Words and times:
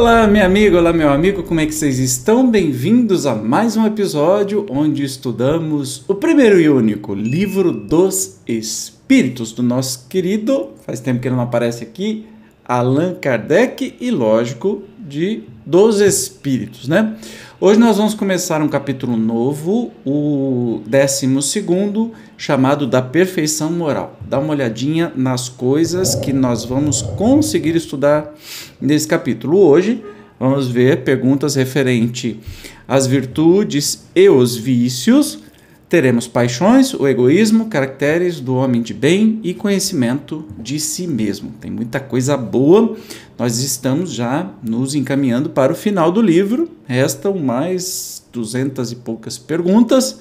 Olá, 0.00 0.26
minha 0.26 0.46
amiga, 0.46 0.78
olá, 0.78 0.94
meu 0.94 1.10
amigo, 1.10 1.42
como 1.42 1.60
é 1.60 1.66
que 1.66 1.74
vocês 1.74 1.98
estão? 1.98 2.50
Bem-vindos 2.50 3.26
a 3.26 3.34
mais 3.34 3.76
um 3.76 3.84
episódio 3.84 4.64
onde 4.70 5.04
estudamos 5.04 6.02
o 6.08 6.14
primeiro 6.14 6.58
e 6.58 6.70
único 6.70 7.12
livro 7.12 7.70
dos 7.70 8.40
Espíritos 8.46 9.52
do 9.52 9.62
nosso 9.62 10.08
querido, 10.08 10.70
faz 10.86 11.00
tempo 11.00 11.20
que 11.20 11.28
ele 11.28 11.36
não 11.36 11.42
aparece 11.42 11.84
aqui, 11.84 12.24
Allan 12.64 13.16
Kardec 13.16 13.94
e, 14.00 14.10
lógico, 14.10 14.84
de 14.98 15.42
dos 15.66 16.00
Espíritos, 16.00 16.88
né? 16.88 17.16
Hoje 17.62 17.78
nós 17.78 17.98
vamos 17.98 18.14
começar 18.14 18.62
um 18.62 18.68
capítulo 18.68 19.18
novo, 19.18 19.92
o 20.02 20.80
décimo 20.86 21.42
segundo, 21.42 22.10
chamado 22.34 22.86
da 22.86 23.02
perfeição 23.02 23.70
moral. 23.70 24.18
Dá 24.26 24.38
uma 24.38 24.54
olhadinha 24.54 25.12
nas 25.14 25.50
coisas 25.50 26.14
que 26.14 26.32
nós 26.32 26.64
vamos 26.64 27.02
conseguir 27.02 27.76
estudar 27.76 28.32
nesse 28.80 29.06
capítulo. 29.06 29.58
Hoje 29.58 30.02
vamos 30.38 30.68
ver 30.68 31.04
perguntas 31.04 31.54
referente 31.54 32.40
às 32.88 33.06
virtudes 33.06 34.06
e 34.16 34.26
os 34.30 34.56
vícios. 34.56 35.40
Teremos 35.90 36.26
paixões, 36.26 36.94
o 36.94 37.06
egoísmo, 37.06 37.66
caracteres 37.66 38.40
do 38.40 38.54
homem 38.54 38.80
de 38.80 38.94
bem 38.94 39.38
e 39.42 39.52
conhecimento 39.52 40.46
de 40.58 40.80
si 40.80 41.06
mesmo. 41.06 41.52
Tem 41.60 41.70
muita 41.70 42.00
coisa 42.00 42.36
boa. 42.36 42.96
Nós 43.38 43.58
estamos 43.58 44.12
já 44.12 44.50
nos 44.62 44.94
encaminhando 44.94 45.50
para 45.50 45.72
o 45.72 45.76
final 45.76 46.10
do 46.10 46.22
livro. 46.22 46.70
Restam 46.86 47.36
mais 47.36 48.24
duzentas 48.32 48.92
e 48.92 48.96
poucas 48.96 49.36
perguntas, 49.36 50.20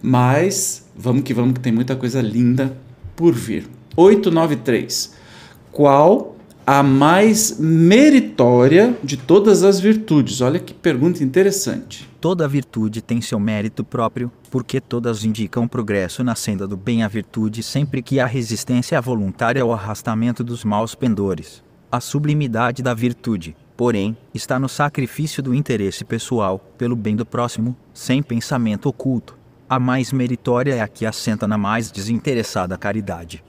mas 0.00 0.84
Vamos 1.02 1.22
que 1.22 1.32
vamos, 1.32 1.54
que 1.54 1.60
tem 1.60 1.72
muita 1.72 1.96
coisa 1.96 2.20
linda 2.20 2.76
por 3.16 3.32
vir. 3.32 3.66
893. 3.96 5.14
Qual 5.72 6.36
a 6.66 6.82
mais 6.82 7.58
meritória 7.58 8.94
de 9.02 9.16
todas 9.16 9.62
as 9.62 9.80
virtudes? 9.80 10.42
Olha 10.42 10.58
que 10.58 10.74
pergunta 10.74 11.24
interessante. 11.24 12.09
Toda 12.20 12.46
virtude 12.46 13.00
tem 13.00 13.20
seu 13.20 13.40
mérito 13.40 13.82
próprio, 13.82 14.30
porque 14.50 14.80
todas 14.80 15.24
indicam 15.24 15.66
progresso 15.66 16.22
na 16.22 16.34
senda 16.34 16.66
do 16.66 16.76
bem. 16.76 17.02
A 17.02 17.08
virtude 17.08 17.62
sempre 17.62 18.02
que 18.02 18.20
há 18.20 18.26
resistência 18.26 19.00
voluntária 19.00 19.62
ao 19.62 19.72
arrastamento 19.72 20.44
dos 20.44 20.64
maus 20.64 20.94
pendores. 20.94 21.62
A 21.90 21.98
sublimidade 22.00 22.82
da 22.82 22.92
virtude, 22.92 23.56
porém, 23.76 24.16
está 24.34 24.58
no 24.58 24.68
sacrifício 24.68 25.42
do 25.42 25.54
interesse 25.54 26.04
pessoal, 26.04 26.58
pelo 26.76 26.94
bem 26.94 27.16
do 27.16 27.24
próximo, 27.24 27.74
sem 27.94 28.22
pensamento 28.22 28.88
oculto 28.88 29.40
a 29.70 29.78
mais 29.78 30.12
meritória 30.12 30.74
é 30.74 30.80
a 30.80 30.88
que 30.88 31.06
assenta 31.06 31.46
na 31.46 31.56
mais 31.56 31.92
desinteressada 31.92 32.76
caridade. 32.76 33.44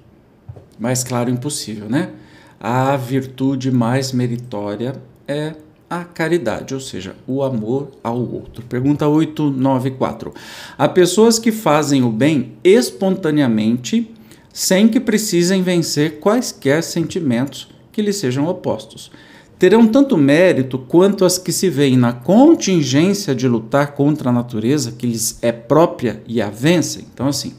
Mais 0.77 1.03
claro, 1.03 1.31
impossível, 1.31 1.89
né? 1.89 2.11
A 2.59 2.95
virtude 2.95 3.71
mais 3.71 4.11
meritória 4.11 5.01
é 5.27 5.55
a 5.91 6.05
caridade, 6.05 6.73
ou 6.73 6.79
seja, 6.79 7.17
o 7.27 7.43
amor 7.43 7.91
ao 8.01 8.17
outro. 8.17 8.63
Pergunta 8.63 9.05
894. 9.05 10.33
Há 10.77 10.87
pessoas 10.87 11.37
que 11.37 11.51
fazem 11.51 12.01
o 12.01 12.09
bem 12.09 12.53
espontaneamente, 12.63 14.09
sem 14.53 14.87
que 14.87 15.01
precisem 15.01 15.61
vencer 15.61 16.21
quaisquer 16.21 16.81
sentimentos 16.81 17.67
que 17.91 18.01
lhes 18.01 18.15
sejam 18.15 18.47
opostos 18.47 19.11
terão 19.59 19.85
tanto 19.85 20.17
mérito 20.17 20.79
quanto 20.79 21.23
as 21.23 21.37
que 21.37 21.51
se 21.51 21.69
veem 21.69 21.95
na 21.95 22.11
contingência 22.11 23.35
de 23.35 23.47
lutar 23.47 23.93
contra 23.93 24.31
a 24.31 24.33
natureza 24.33 24.91
que 24.91 25.05
lhes 25.05 25.37
é 25.39 25.51
própria 25.51 26.23
e 26.25 26.41
a 26.41 26.49
vencem. 26.49 27.05
Então, 27.13 27.27
assim, 27.27 27.53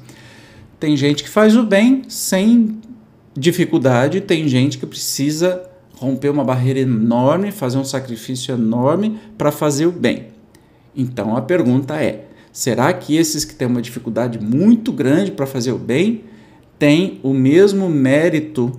tem 0.81 0.97
gente 0.97 1.23
que 1.23 1.29
faz 1.29 1.57
o 1.57 1.63
bem 1.63 2.03
sem 2.09 2.81
dificuldade, 3.39 4.21
tem 4.21 4.49
gente 4.49 4.79
que 4.79 4.87
precisa 4.87 5.63
romper 6.03 6.31
uma 6.31 6.45
barreira 6.45 6.81
enorme, 6.81 7.53
fazer 7.53 7.79
um 7.79 7.85
sacrifício 7.85 8.55
enorme 8.55 9.19
para 9.39 9.51
fazer 9.51 9.87
o 9.87 9.93
bem. 9.93 10.27
Então, 10.95 11.37
a 11.37 11.41
pergunta 11.41 11.95
é: 12.03 12.27
será 12.53 12.93
que 12.93 13.17
esses 13.17 13.45
que 13.45 13.55
têm 13.55 13.69
uma 13.69 13.81
dificuldade 13.81 14.39
muito 14.39 14.93
grande 14.93 15.31
para 15.31 15.47
fazer 15.47 15.73
o 15.73 15.79
bem 15.79 16.25
têm 16.79 17.21
o 17.23 17.33
mesmo 17.33 17.89
mérito, 17.89 18.73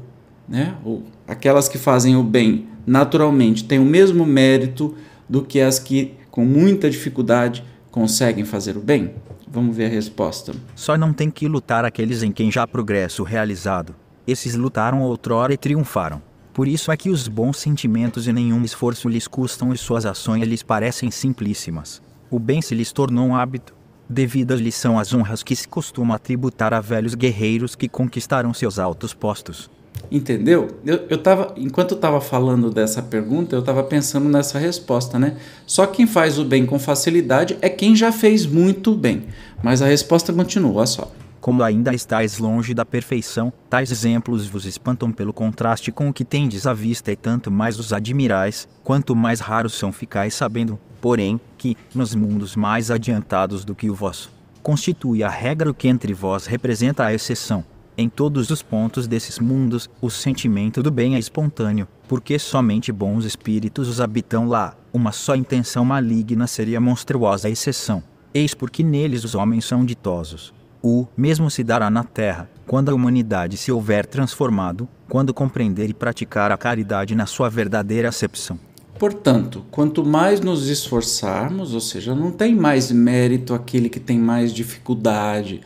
né? 0.48 0.76
Ou 0.84 1.04
aquelas 1.28 1.68
que 1.68 1.78
fazem 1.78 2.16
o 2.16 2.24
bem 2.24 2.68
naturalmente 2.86 3.64
têm 3.64 3.80
o 3.80 3.86
mesmo 3.86 4.26
mérito 4.26 4.94
do 5.28 5.42
que 5.42 5.62
as 5.62 5.80
que, 5.80 6.14
com 6.30 6.46
muita 6.46 6.90
dificuldade, 6.90 7.64
conseguem 7.90 8.44
fazer 8.44 8.76
o 8.76 8.82
bem? 8.82 9.14
Vamos 9.48 9.76
ver 9.76 9.86
a 9.86 9.90
resposta. 9.90 10.54
Só 10.76 10.98
não 10.98 11.14
tem 11.14 11.30
que 11.30 11.48
lutar 11.48 11.86
aqueles 11.86 12.24
em 12.24 12.32
quem 12.32 12.52
já 12.52 12.64
há 12.64 12.68
progresso 12.68 13.24
realizado. 13.24 13.96
Esses 14.28 14.56
lutaram 14.56 15.02
outrora 15.02 15.54
e 15.54 15.58
triunfaram. 15.58 16.22
Por 16.54 16.68
isso 16.68 16.92
é 16.92 16.98
que 16.98 17.10
os 17.10 17.28
bons 17.28 17.58
sentimentos 17.58 18.28
e 18.28 18.32
nenhum 18.32 18.64
esforço 18.64 19.10
lhes 19.10 19.28
custam 19.28 19.74
e 19.74 19.78
suas 19.78 20.06
ações 20.06 20.48
lhes 20.48 20.62
parecem 20.62 21.10
simplíssimas. 21.10 22.00
O 22.30 22.38
bem 22.38 22.62
se 22.62 22.76
lhes 22.76 22.92
tornou 22.92 23.28
um 23.28 23.36
hábito. 23.36 23.74
Devidas 24.08 24.60
lhes 24.60 24.76
são 24.76 25.00
as 25.00 25.14
honras 25.14 25.42
que 25.42 25.56
se 25.56 25.68
costuma 25.68 26.20
tributar 26.20 26.72
a 26.72 26.80
velhos 26.80 27.16
guerreiros 27.16 27.74
que 27.74 27.90
conquistaram 27.90 28.54
seus 28.54 28.78
altos 28.78 29.16
postos. 29.16 29.68
Entendeu? 30.12 30.68
Eu, 30.86 31.06
eu 31.10 31.18
tava, 31.18 31.56
enquanto 31.58 31.92
eu 31.92 31.96
estava 31.96 32.22
falando 32.22 32.70
dessa 32.70 33.02
pergunta, 33.02 33.56
eu 33.56 33.62
estava 33.62 33.84
pensando 33.84 34.30
nessa 34.30 34.60
resposta, 34.60 35.18
né? 35.18 35.38
Só 35.66 35.88
quem 35.88 36.06
faz 36.06 36.38
o 36.38 36.46
bem 36.46 36.68
com 36.68 36.78
facilidade 36.78 37.58
é 37.62 37.70
quem 37.70 37.96
já 37.96 38.12
fez 38.12 38.46
muito 38.46 38.94
bem. 38.94 39.24
Mas 39.64 39.82
a 39.82 39.88
resposta 39.88 40.32
continua, 40.32 40.86
só. 40.86 41.12
Como 41.44 41.62
ainda 41.62 41.94
estáis 41.94 42.38
longe 42.38 42.74
da 42.74 42.86
perfeição, 42.86 43.52
tais 43.70 43.92
exemplos 43.92 44.48
vos 44.48 44.66
espantam 44.66 45.12
pelo 45.12 45.34
contraste 45.34 45.92
com 45.92 46.08
o 46.08 46.14
que 46.14 46.24
tendes 46.24 46.66
à 46.66 46.74
vista 46.74 47.12
e 47.12 47.18
tanto 47.18 47.52
mais 47.52 47.78
os 47.78 47.92
admirais, 47.92 48.66
quanto 48.82 49.14
mais 49.14 49.42
raros 49.42 49.74
são 49.74 49.92
ficais 49.92 50.34
sabendo, 50.34 50.80
porém, 51.02 51.38
que, 51.58 51.76
nos 51.94 52.16
mundos 52.16 52.56
mais 52.56 52.90
adiantados 52.90 53.66
do 53.66 53.76
que 53.76 53.90
o 53.90 53.94
vosso, 53.94 54.32
constitui 54.62 55.22
a 55.22 55.30
regra 55.30 55.70
o 55.70 55.74
que 55.74 55.90
entre 55.90 56.14
vós 56.14 56.46
representa 56.46 57.04
a 57.04 57.14
exceção 57.14 57.66
em 57.98 58.08
todos 58.08 58.50
os 58.50 58.62
pontos 58.64 59.06
desses 59.06 59.38
mundos, 59.38 59.90
o 60.02 60.10
sentimento 60.10 60.82
do 60.82 60.90
bem 60.90 61.16
é 61.16 61.20
espontâneo, 61.20 61.90
porque 62.08 62.40
somente 62.40 62.90
bons 62.90 63.26
espíritos 63.26 63.90
os 63.90 64.00
habitam 64.00 64.48
lá. 64.48 64.78
Uma 64.94 65.12
só 65.12 65.36
intenção 65.36 65.84
maligna 65.84 66.48
seria 66.48 66.80
monstruosa 66.80 67.50
exceção. 67.50 68.02
Eis 68.34 68.54
porque 68.54 68.82
neles 68.82 69.26
os 69.26 69.36
homens 69.36 69.66
são 69.66 69.86
ditosos. 69.86 70.54
O 70.86 71.08
mesmo 71.16 71.50
se 71.50 71.64
dará 71.64 71.90
na 71.90 72.04
terra, 72.04 72.50
quando 72.68 72.90
a 72.90 72.94
humanidade 72.94 73.56
se 73.56 73.72
houver 73.72 74.06
transformado, 74.06 74.86
quando 75.08 75.34
compreender 75.34 75.90
e 75.90 75.94
praticar 75.94 76.52
a 76.52 76.58
caridade 76.58 77.16
na 77.16 77.26
sua 77.26 77.50
verdadeira 77.50 78.10
acepção. 78.10 78.60
Portanto, 79.00 79.64
quanto 79.72 80.04
mais 80.04 80.42
nos 80.42 80.68
esforçarmos, 80.68 81.74
ou 81.74 81.80
seja, 81.80 82.14
não 82.14 82.32
tem 82.32 82.54
mais 82.54 82.92
mérito 82.92 83.54
aquele 83.54 83.88
que 83.88 84.00
tem 84.00 84.20
mais 84.20 84.54
dificuldade 84.54 85.62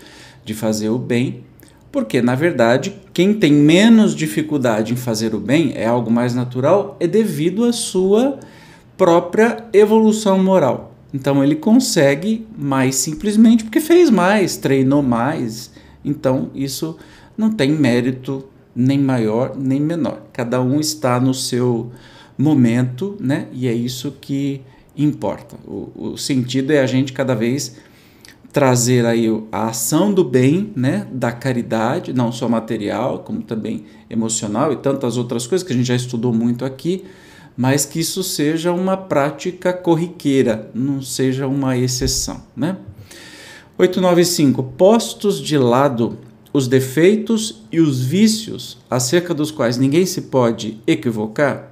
de 0.45 0.53
fazer 0.53 0.89
o 0.89 0.99
bem, 0.99 1.43
porque, 1.91 2.21
na 2.21 2.35
verdade, 2.35 2.93
quem 3.11 3.33
tem 3.33 3.51
menos 3.51 4.13
dificuldade 4.13 4.93
em 4.93 4.97
fazer 4.97 5.33
o 5.33 5.39
bem 5.39 5.73
é 5.73 5.87
algo 5.87 6.11
mais 6.11 6.35
natural, 6.35 6.95
é 6.99 7.07
devido 7.07 7.65
à 7.65 7.73
sua 7.73 8.39
própria 8.95 9.65
evolução 9.73 10.43
moral. 10.43 10.86
Então 11.13 11.43
ele 11.43 11.55
consegue 11.55 12.45
mais 12.57 12.95
simplesmente 12.95 13.63
porque 13.63 13.79
fez 13.79 14.09
mais, 14.09 14.57
treinou 14.57 15.01
mais. 15.01 15.71
Então 16.03 16.49
isso 16.53 16.97
não 17.37 17.51
tem 17.51 17.71
mérito 17.71 18.45
nem 18.75 18.99
maior 18.99 19.55
nem 19.57 19.79
menor. 19.79 20.21
Cada 20.33 20.61
um 20.61 20.79
está 20.79 21.19
no 21.19 21.33
seu 21.33 21.91
momento, 22.37 23.17
né? 23.19 23.47
E 23.51 23.67
é 23.67 23.73
isso 23.73 24.15
que 24.19 24.61
importa. 24.95 25.55
O, 25.65 25.91
o 25.95 26.17
sentido 26.17 26.71
é 26.71 26.79
a 26.79 26.85
gente 26.85 27.13
cada 27.13 27.33
vez 27.33 27.77
trazer 28.51 29.05
aí 29.05 29.27
a 29.51 29.67
ação 29.67 30.11
do 30.11 30.23
bem, 30.23 30.71
né, 30.75 31.05
da 31.11 31.31
caridade, 31.31 32.13
não 32.13 32.31
só 32.31 32.49
material, 32.49 33.19
como 33.19 33.41
também 33.41 33.85
emocional 34.09 34.71
e 34.73 34.77
tantas 34.77 35.17
outras 35.17 35.45
coisas 35.45 35.65
que 35.65 35.71
a 35.71 35.75
gente 35.75 35.85
já 35.85 35.95
estudou 35.95 36.33
muito 36.33 36.65
aqui, 36.65 37.03
mas 37.57 37.85
que 37.85 37.99
isso 37.99 38.23
seja 38.23 38.71
uma 38.71 38.95
prática 38.95 39.73
corriqueira, 39.73 40.69
não 40.73 41.01
seja 41.01 41.47
uma 41.47 41.75
exceção, 41.75 42.43
né? 42.55 42.77
895 43.77 44.63
postos 44.63 45.41
de 45.41 45.57
lado 45.57 46.17
os 46.53 46.67
defeitos 46.67 47.63
e 47.71 47.79
os 47.79 48.01
vícios 48.01 48.77
acerca 48.89 49.33
dos 49.33 49.51
quais 49.51 49.77
ninguém 49.77 50.05
se 50.05 50.23
pode 50.23 50.79
equivocar, 50.87 51.71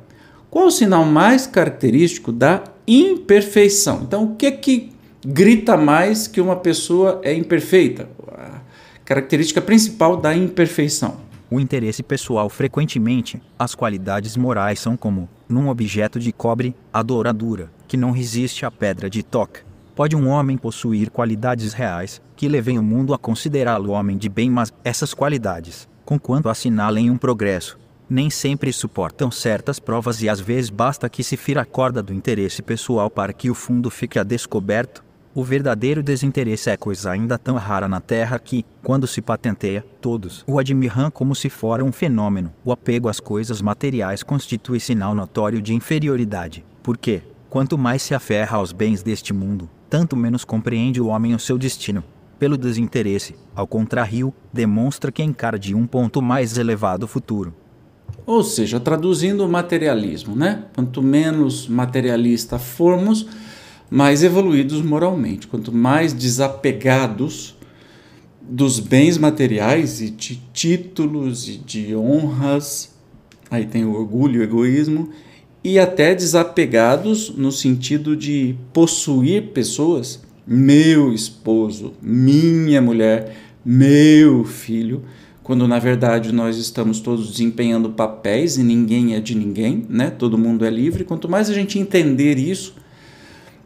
qual 0.50 0.68
o 0.68 0.72
sinal 0.72 1.04
mais 1.06 1.48
característico 1.48 2.32
da 2.32 2.64
imperfeição? 2.88 4.02
Então, 4.04 4.24
o 4.24 4.36
que 4.36 4.52
que 4.52 4.92
grita 5.26 5.76
mais 5.76 6.28
que 6.28 6.40
uma 6.40 6.56
pessoa 6.56 7.20
é 7.24 7.34
imperfeita. 7.34 8.08
A 8.32 8.62
característica 9.04 9.60
principal 9.60 10.18
da 10.18 10.36
imperfeição. 10.36 11.18
O 11.50 11.60
interesse 11.60 12.02
pessoal 12.02 12.50
frequentemente, 12.50 13.40
as 13.58 13.76
qualidades 13.76 14.36
morais 14.36 14.80
são 14.80 14.98
como, 14.98 15.30
num 15.48 15.70
objeto 15.70 16.20
de 16.20 16.32
cobre, 16.32 16.76
a 16.92 17.04
douradura, 17.04 17.72
que 17.88 17.96
não 17.96 18.10
resiste 18.10 18.66
à 18.66 18.72
pedra 18.72 19.08
de 19.10 19.22
toque. 19.22 19.62
Pode 19.96 20.16
um 20.16 20.28
homem 20.28 20.58
possuir 20.58 21.12
qualidades 21.12 21.72
reais, 21.72 22.20
que 22.36 22.48
levem 22.48 22.80
o 22.80 22.84
mundo 22.84 23.14
a 23.14 23.18
considerá-lo 23.18 23.92
homem 23.92 24.18
de 24.18 24.28
bem, 24.28 24.50
mas 24.50 24.74
essas 24.84 25.14
qualidades, 25.14 25.88
conquanto 26.04 26.50
assinalem 26.50 27.12
um 27.12 27.18
progresso, 27.18 27.78
nem 28.10 28.30
sempre 28.30 28.74
suportam 28.74 29.30
certas 29.30 29.80
provas 29.80 30.24
e 30.24 30.28
às 30.28 30.40
vezes 30.40 30.72
basta 30.72 31.08
que 31.08 31.24
se 31.24 31.38
fira 31.38 31.62
a 31.62 31.66
corda 31.66 32.02
do 32.02 32.14
interesse 32.14 32.64
pessoal 32.64 33.10
para 33.10 33.34
que 33.34 33.52
o 33.52 33.56
fundo 33.56 33.92
fique 33.92 34.18
a 34.18 34.24
descoberto. 34.24 35.05
O 35.36 35.44
verdadeiro 35.44 36.02
desinteresse 36.02 36.70
é 36.70 36.78
coisa 36.78 37.12
ainda 37.12 37.38
tão 37.38 37.58
rara 37.58 37.90
na 37.90 38.00
Terra 38.00 38.40
que, 38.40 38.66
quando 38.82 39.06
se 39.06 39.22
patenteia, 39.22 39.86
todos 40.00 40.46
o 40.48 40.58
admiram 40.58 41.12
como 41.12 41.36
se 41.36 41.50
fora 41.50 41.84
um 41.84 41.92
fenômeno. 41.92 42.54
O 42.64 42.72
apego 42.72 43.10
às 43.10 43.20
coisas 43.20 43.62
materiais 43.62 44.24
constitui 44.24 44.80
sinal 44.80 45.14
notório 45.14 45.62
de 45.62 45.74
inferioridade, 45.74 46.66
porque, 46.82 47.22
quanto 47.50 47.78
mais 47.78 48.02
se 48.02 48.16
aferra 48.16 48.56
aos 48.56 48.72
bens 48.72 49.04
deste 49.04 49.34
mundo, 49.34 49.70
tanto 49.90 50.16
menos 50.16 50.46
compreende 50.46 51.02
o 51.02 51.08
homem 51.08 51.36
o 51.36 51.40
seu 51.40 51.58
destino 51.58 52.02
pelo 52.40 52.58
desinteresse, 52.58 53.36
ao 53.56 53.68
contrário, 53.68 54.34
demonstra 54.54 55.12
que 55.12 55.24
encara 55.24 55.58
de 55.58 55.74
um 55.74 55.86
ponto 55.86 56.22
mais 56.22 56.58
elevado 56.58 57.08
futuro. 57.08 57.54
Ou 58.26 58.44
seja, 58.44 58.80
traduzindo 58.80 59.46
o 59.46 59.50
materialismo, 59.50 60.36
né? 60.36 60.66
Quanto 60.74 61.02
menos 61.02 61.68
materialista 61.68 62.60
formos, 62.60 63.28
mais 63.90 64.24
evoluídos 64.24 64.82
moralmente. 64.82 65.48
Quanto 65.48 65.72
mais 65.72 66.14
desapegados 66.14 67.56
dos 68.42 68.80
bens 68.80 69.18
materiais 69.18 70.02
e 70.02 70.10
de 70.10 70.42
títulos 70.54 71.48
e 71.48 71.58
de 71.58 71.96
honras, 71.96 72.94
aí 73.50 73.66
tem 73.66 73.84
o 73.86 73.94
orgulho, 73.94 74.42
o 74.42 74.44
egoísmo, 74.44 75.10
e 75.64 75.80
até 75.80 76.14
desapegados 76.14 77.34
no 77.36 77.52
sentido 77.52 78.16
de 78.16 78.56
possuir 78.72 79.48
pessoas, 79.48 80.24
meu 80.46 81.12
esposo, 81.12 81.94
minha 82.00 82.80
mulher, 82.82 83.36
meu 83.66 84.44
filho, 84.44 85.04
quando 85.42 85.68
na 85.68 85.80
verdade 85.80 86.32
nós 86.32 86.58
estamos 86.58 87.00
todos 87.00 87.32
desempenhando 87.32 87.90
papéis 87.90 88.58
e 88.58 88.64
ninguém 88.64 89.16
é 89.16 89.20
de 89.20 89.34
ninguém, 89.34 89.86
né? 89.90 90.12
Todo 90.12 90.38
mundo 90.38 90.66
é 90.66 90.70
livre. 90.70 91.04
Quanto 91.04 91.28
mais 91.28 91.50
a 91.50 91.54
gente 91.54 91.80
entender 91.80 92.38
isso, 92.38 92.76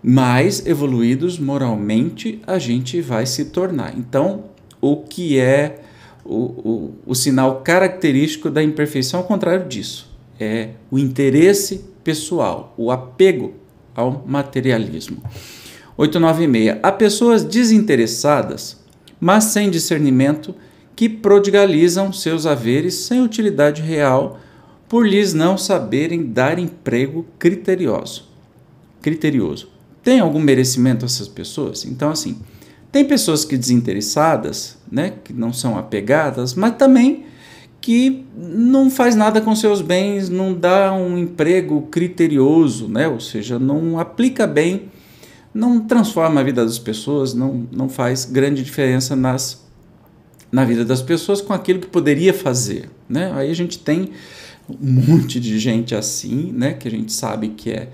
mais 0.01 0.65
evoluídos 0.65 1.37
moralmente 1.37 2.41
a 2.47 2.57
gente 2.57 3.01
vai 3.01 3.25
se 3.25 3.45
tornar. 3.45 3.97
Então, 3.97 4.45
o 4.81 4.97
que 4.97 5.37
é 5.37 5.81
o, 6.23 6.35
o, 6.35 6.95
o 7.07 7.15
sinal 7.15 7.61
característico 7.61 8.49
da 8.49 8.63
imperfeição, 8.63 9.19
ao 9.19 9.25
contrário 9.25 9.67
disso, 9.67 10.09
é 10.39 10.69
o 10.89 10.97
interesse 10.97 11.85
pessoal, 12.03 12.73
o 12.77 12.91
apego 12.91 13.53
ao 13.93 14.23
materialismo. 14.25 15.21
896. 15.97 16.79
Há 16.81 16.91
pessoas 16.91 17.43
desinteressadas, 17.43 18.77
mas 19.19 19.45
sem 19.45 19.69
discernimento, 19.69 20.55
que 20.95 21.09
prodigalizam 21.09 22.11
seus 22.13 22.45
haveres 22.45 22.93
sem 22.93 23.21
utilidade 23.21 23.81
real, 23.81 24.39
por 24.87 25.05
lhes 25.05 25.33
não 25.33 25.57
saberem 25.57 26.25
dar 26.25 26.57
emprego 26.57 27.25
criterioso. 27.37 28.29
Criterioso. 29.01 29.78
Tem 30.09 30.21
algum 30.21 30.39
merecimento 30.39 31.05
essas 31.05 31.27
pessoas? 31.27 31.85
Então, 31.85 32.09
assim, 32.09 32.39
tem 32.91 33.05
pessoas 33.05 33.45
que 33.45 33.55
desinteressadas, 33.55 34.75
né, 34.91 35.13
que 35.23 35.31
não 35.31 35.53
são 35.53 35.77
apegadas, 35.77 36.55
mas 36.55 36.75
também 36.77 37.25
que 37.79 38.25
não 38.35 38.89
faz 38.89 39.15
nada 39.15 39.39
com 39.39 39.55
seus 39.55 39.83
bens, 39.83 40.27
não 40.27 40.51
dá 40.51 40.91
um 40.91 41.15
emprego 41.15 41.83
criterioso, 41.91 42.87
né? 42.87 43.07
ou 43.07 43.19
seja, 43.19 43.59
não 43.59 43.99
aplica 43.99 44.47
bem 44.47 44.89
não 45.53 45.79
transforma 45.79 46.41
a 46.41 46.43
vida 46.43 46.65
das 46.65 46.79
pessoas, 46.79 47.35
não, 47.35 47.67
não 47.71 47.87
faz 47.87 48.25
grande 48.25 48.63
diferença 48.63 49.15
nas, 49.15 49.63
na 50.51 50.65
vida 50.65 50.83
das 50.83 51.03
pessoas 51.03 51.39
com 51.39 51.53
aquilo 51.53 51.79
que 51.79 51.87
poderia 51.87 52.33
fazer. 52.33 52.89
Né? 53.07 53.31
Aí 53.35 53.51
a 53.51 53.55
gente 53.55 53.77
tem 53.77 54.09
um 54.67 54.91
monte 54.91 55.39
de 55.39 55.59
gente 55.59 55.93
assim, 55.93 56.51
né, 56.51 56.73
que 56.73 56.87
a 56.87 56.91
gente 56.91 57.13
sabe 57.13 57.49
que 57.49 57.69
é, 57.69 57.89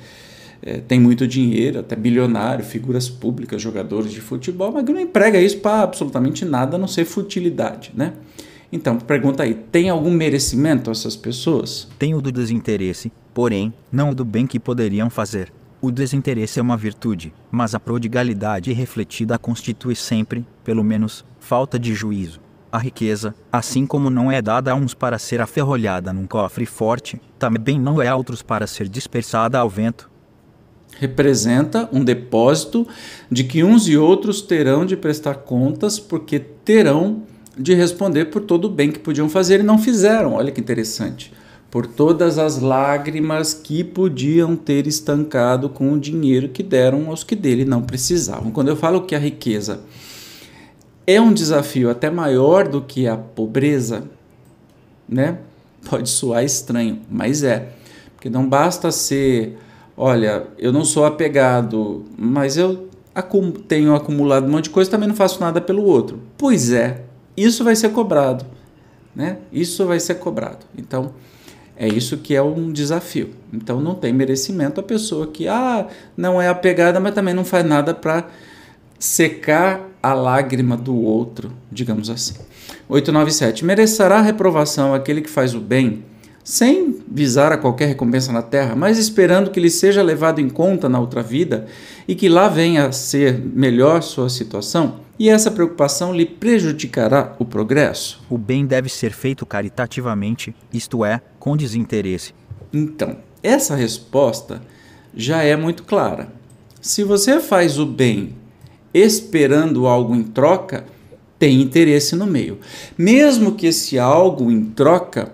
é, 0.65 0.79
tem 0.79 0.99
muito 0.99 1.27
dinheiro, 1.27 1.79
até 1.79 1.95
bilionário, 1.95 2.65
figuras 2.65 3.07
públicas, 3.07 3.61
jogadores 3.61 4.11
de 4.11 4.19
futebol, 4.19 4.71
mas 4.71 4.83
que 4.83 4.91
não 4.91 4.99
emprega 4.99 5.39
isso 5.39 5.59
para 5.59 5.83
absolutamente 5.83 6.43
nada 6.43 6.75
a 6.75 6.79
não 6.79 6.87
ser 6.87 7.05
futilidade. 7.05 7.91
Né? 7.95 8.13
Então, 8.71 8.97
pergunta 8.97 9.43
aí, 9.43 9.53
tem 9.53 9.91
algum 9.91 10.09
merecimento 10.09 10.89
essas 10.89 11.15
pessoas? 11.15 11.87
Tem 11.99 12.15
o 12.15 12.21
do 12.21 12.31
desinteresse, 12.31 13.11
porém, 13.31 13.71
não 13.91 14.09
o 14.09 14.15
do 14.15 14.25
bem 14.25 14.47
que 14.47 14.59
poderiam 14.59 15.09
fazer. 15.09 15.53
O 15.79 15.91
desinteresse 15.91 16.57
é 16.57 16.63
uma 16.63 16.75
virtude, 16.75 17.31
mas 17.51 17.75
a 17.75 17.79
prodigalidade 17.79 18.73
refletida 18.73 19.37
constitui 19.37 19.95
sempre, 19.95 20.43
pelo 20.63 20.83
menos, 20.83 21.23
falta 21.39 21.77
de 21.77 21.93
juízo. 21.93 22.41
A 22.71 22.79
riqueza, 22.79 23.35
assim 23.51 23.85
como 23.85 24.09
não 24.09 24.31
é 24.31 24.41
dada 24.41 24.71
a 24.71 24.75
uns 24.75 24.95
para 24.95 25.19
ser 25.19 25.39
aferrolhada 25.41 26.11
num 26.11 26.25
cofre 26.25 26.65
forte, 26.65 27.21
também 27.37 27.79
não 27.79 28.01
é 28.01 28.07
a 28.07 28.15
outros 28.15 28.41
para 28.41 28.65
ser 28.65 28.89
dispersada 28.89 29.59
ao 29.59 29.69
vento. 29.69 30.09
Representa 30.99 31.89
um 31.91 32.03
depósito 32.03 32.87
de 33.29 33.43
que 33.43 33.63
uns 33.63 33.87
e 33.87 33.97
outros 33.97 34.41
terão 34.41 34.85
de 34.85 34.95
prestar 34.95 35.35
contas, 35.35 35.99
porque 35.99 36.39
terão 36.39 37.23
de 37.57 37.73
responder 37.73 38.25
por 38.25 38.41
todo 38.41 38.65
o 38.65 38.69
bem 38.69 38.91
que 38.91 38.99
podiam 38.99 39.29
fazer 39.29 39.59
e 39.59 39.63
não 39.63 39.77
fizeram. 39.77 40.33
Olha 40.33 40.51
que 40.51 40.61
interessante 40.61 41.31
por 41.75 41.85
todas 41.85 42.37
as 42.39 42.57
lágrimas 42.57 43.53
que 43.53 43.83
podiam 43.83 44.55
ter 44.55 44.87
estancado 44.87 45.67
com 45.67 45.91
o 45.91 45.99
dinheiro 45.99 46.47
que 46.47 46.63
deram 46.63 47.09
aos 47.09 47.21
que 47.21 47.35
dele 47.35 47.65
não 47.65 47.81
precisavam. 47.81 48.49
Quando 48.49 48.69
eu 48.69 48.77
falo 48.77 49.01
que 49.01 49.13
a 49.13 49.19
riqueza 49.19 49.81
é 51.05 51.19
um 51.19 51.33
desafio 51.33 51.89
até 51.89 52.09
maior 52.09 52.67
do 52.67 52.81
que 52.81 53.07
a 53.09 53.17
pobreza, 53.17 54.09
né? 55.05 55.39
Pode 55.89 56.09
soar 56.09 56.45
estranho, 56.45 57.01
mas 57.09 57.43
é. 57.43 57.73
Porque 58.15 58.29
não 58.29 58.47
basta 58.47 58.89
ser, 58.89 59.57
olha, 59.97 60.47
eu 60.57 60.71
não 60.71 60.85
sou 60.85 61.05
apegado, 61.05 62.05
mas 62.17 62.57
eu 62.57 62.89
acum 63.13 63.51
tenho 63.51 63.95
acumulado 63.95 64.45
um 64.45 64.51
monte 64.51 64.65
de 64.65 64.69
coisa, 64.71 64.91
também 64.91 65.07
não 65.07 65.15
faço 65.15 65.39
nada 65.39 65.61
pelo 65.61 65.83
outro. 65.83 66.19
Pois 66.37 66.71
é, 66.71 67.01
isso 67.35 67.63
vai 67.63 67.75
ser 67.75 67.89
cobrado, 67.89 68.45
né? 69.15 69.37
Isso 69.51 69.85
vai 69.85 69.99
ser 69.99 70.15
cobrado. 70.15 70.65
Então, 70.77 71.13
é 71.77 71.87
isso 71.87 72.17
que 72.17 72.33
é 72.33 72.41
um 72.41 72.71
desafio. 72.71 73.31
Então 73.51 73.81
não 73.81 73.95
tem 73.95 74.13
merecimento 74.13 74.79
a 74.79 74.83
pessoa 74.83 75.27
que 75.27 75.47
ah, 75.47 75.87
não 76.15 76.41
é 76.41 76.47
apegada, 76.47 76.99
mas 76.99 77.13
também 77.13 77.33
não 77.33 77.43
faz 77.43 77.65
nada 77.65 77.93
para 77.93 78.27
secar 78.97 79.89
a 80.01 80.13
lágrima 80.13 80.77
do 80.77 80.95
outro, 80.95 81.51
digamos 81.71 82.09
assim. 82.09 82.35
897. 82.87 83.65
Merecerá 83.65 84.21
reprovação 84.21 84.93
aquele 84.93 85.21
que 85.21 85.29
faz 85.29 85.53
o 85.53 85.59
bem, 85.59 86.03
sem 86.45 87.01
visar 87.11 87.51
a 87.51 87.57
qualquer 87.57 87.87
recompensa 87.87 88.31
na 88.31 88.43
terra, 88.43 88.75
mas 88.75 88.99
esperando 88.99 89.49
que 89.49 89.59
lhe 89.59 89.69
seja 89.69 90.03
levado 90.03 90.39
em 90.39 90.47
conta 90.47 90.87
na 90.87 90.99
outra 90.99 91.23
vida 91.23 91.65
e 92.07 92.13
que 92.13 92.29
lá 92.29 92.47
venha 92.47 92.85
a 92.85 92.91
ser 92.91 93.39
melhor 93.39 94.03
sua 94.03 94.29
situação? 94.29 94.99
E 95.17 95.27
essa 95.27 95.49
preocupação 95.49 96.13
lhe 96.13 96.25
prejudicará 96.25 97.35
o 97.39 97.45
progresso? 97.45 98.21
O 98.29 98.37
bem 98.37 98.63
deve 98.63 98.89
ser 98.89 99.11
feito 99.11 99.43
caritativamente, 99.43 100.55
isto 100.71 101.03
é, 101.03 101.19
com 101.39 101.57
desinteresse. 101.57 102.31
Então, 102.71 103.17
essa 103.41 103.75
resposta 103.75 104.61
já 105.15 105.41
é 105.41 105.55
muito 105.55 105.83
clara. 105.83 106.27
Se 106.79 107.03
você 107.03 107.39
faz 107.39 107.79
o 107.79 107.87
bem 107.87 108.35
esperando 108.93 109.87
algo 109.87 110.13
em 110.13 110.21
troca, 110.21 110.85
tem 111.39 111.59
interesse 111.59 112.15
no 112.15 112.27
meio. 112.27 112.59
Mesmo 112.95 113.53
que 113.53 113.65
esse 113.65 113.97
algo 113.97 114.51
em 114.51 114.63
troca 114.63 115.31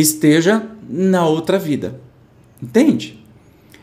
esteja 0.00 0.66
na 0.88 1.26
outra 1.26 1.58
vida. 1.58 2.00
Entende? 2.62 3.18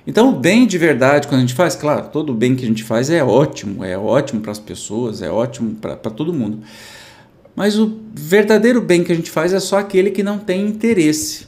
Então, 0.07 0.29
o 0.29 0.33
bem 0.33 0.67
de 0.67 0.77
verdade, 0.77 1.27
quando 1.27 1.39
a 1.39 1.41
gente 1.41 1.55
faz, 1.55 1.75
claro, 1.75 2.09
todo 2.09 2.31
o 2.31 2.35
bem 2.35 2.55
que 2.55 2.63
a 2.63 2.67
gente 2.67 2.83
faz 2.83 3.09
é 3.09 3.23
ótimo, 3.23 3.83
é 3.83 3.97
ótimo 3.97 4.41
para 4.41 4.51
as 4.51 4.59
pessoas, 4.59 5.21
é 5.21 5.29
ótimo 5.29 5.75
para 5.75 5.95
todo 5.95 6.33
mundo. 6.33 6.59
Mas 7.55 7.79
o 7.79 7.99
verdadeiro 8.13 8.81
bem 8.81 9.03
que 9.03 9.11
a 9.11 9.15
gente 9.15 9.31
faz 9.31 9.53
é 9.53 9.59
só 9.59 9.79
aquele 9.79 10.11
que 10.11 10.21
não 10.21 10.37
tem 10.37 10.67
interesse. 10.67 11.47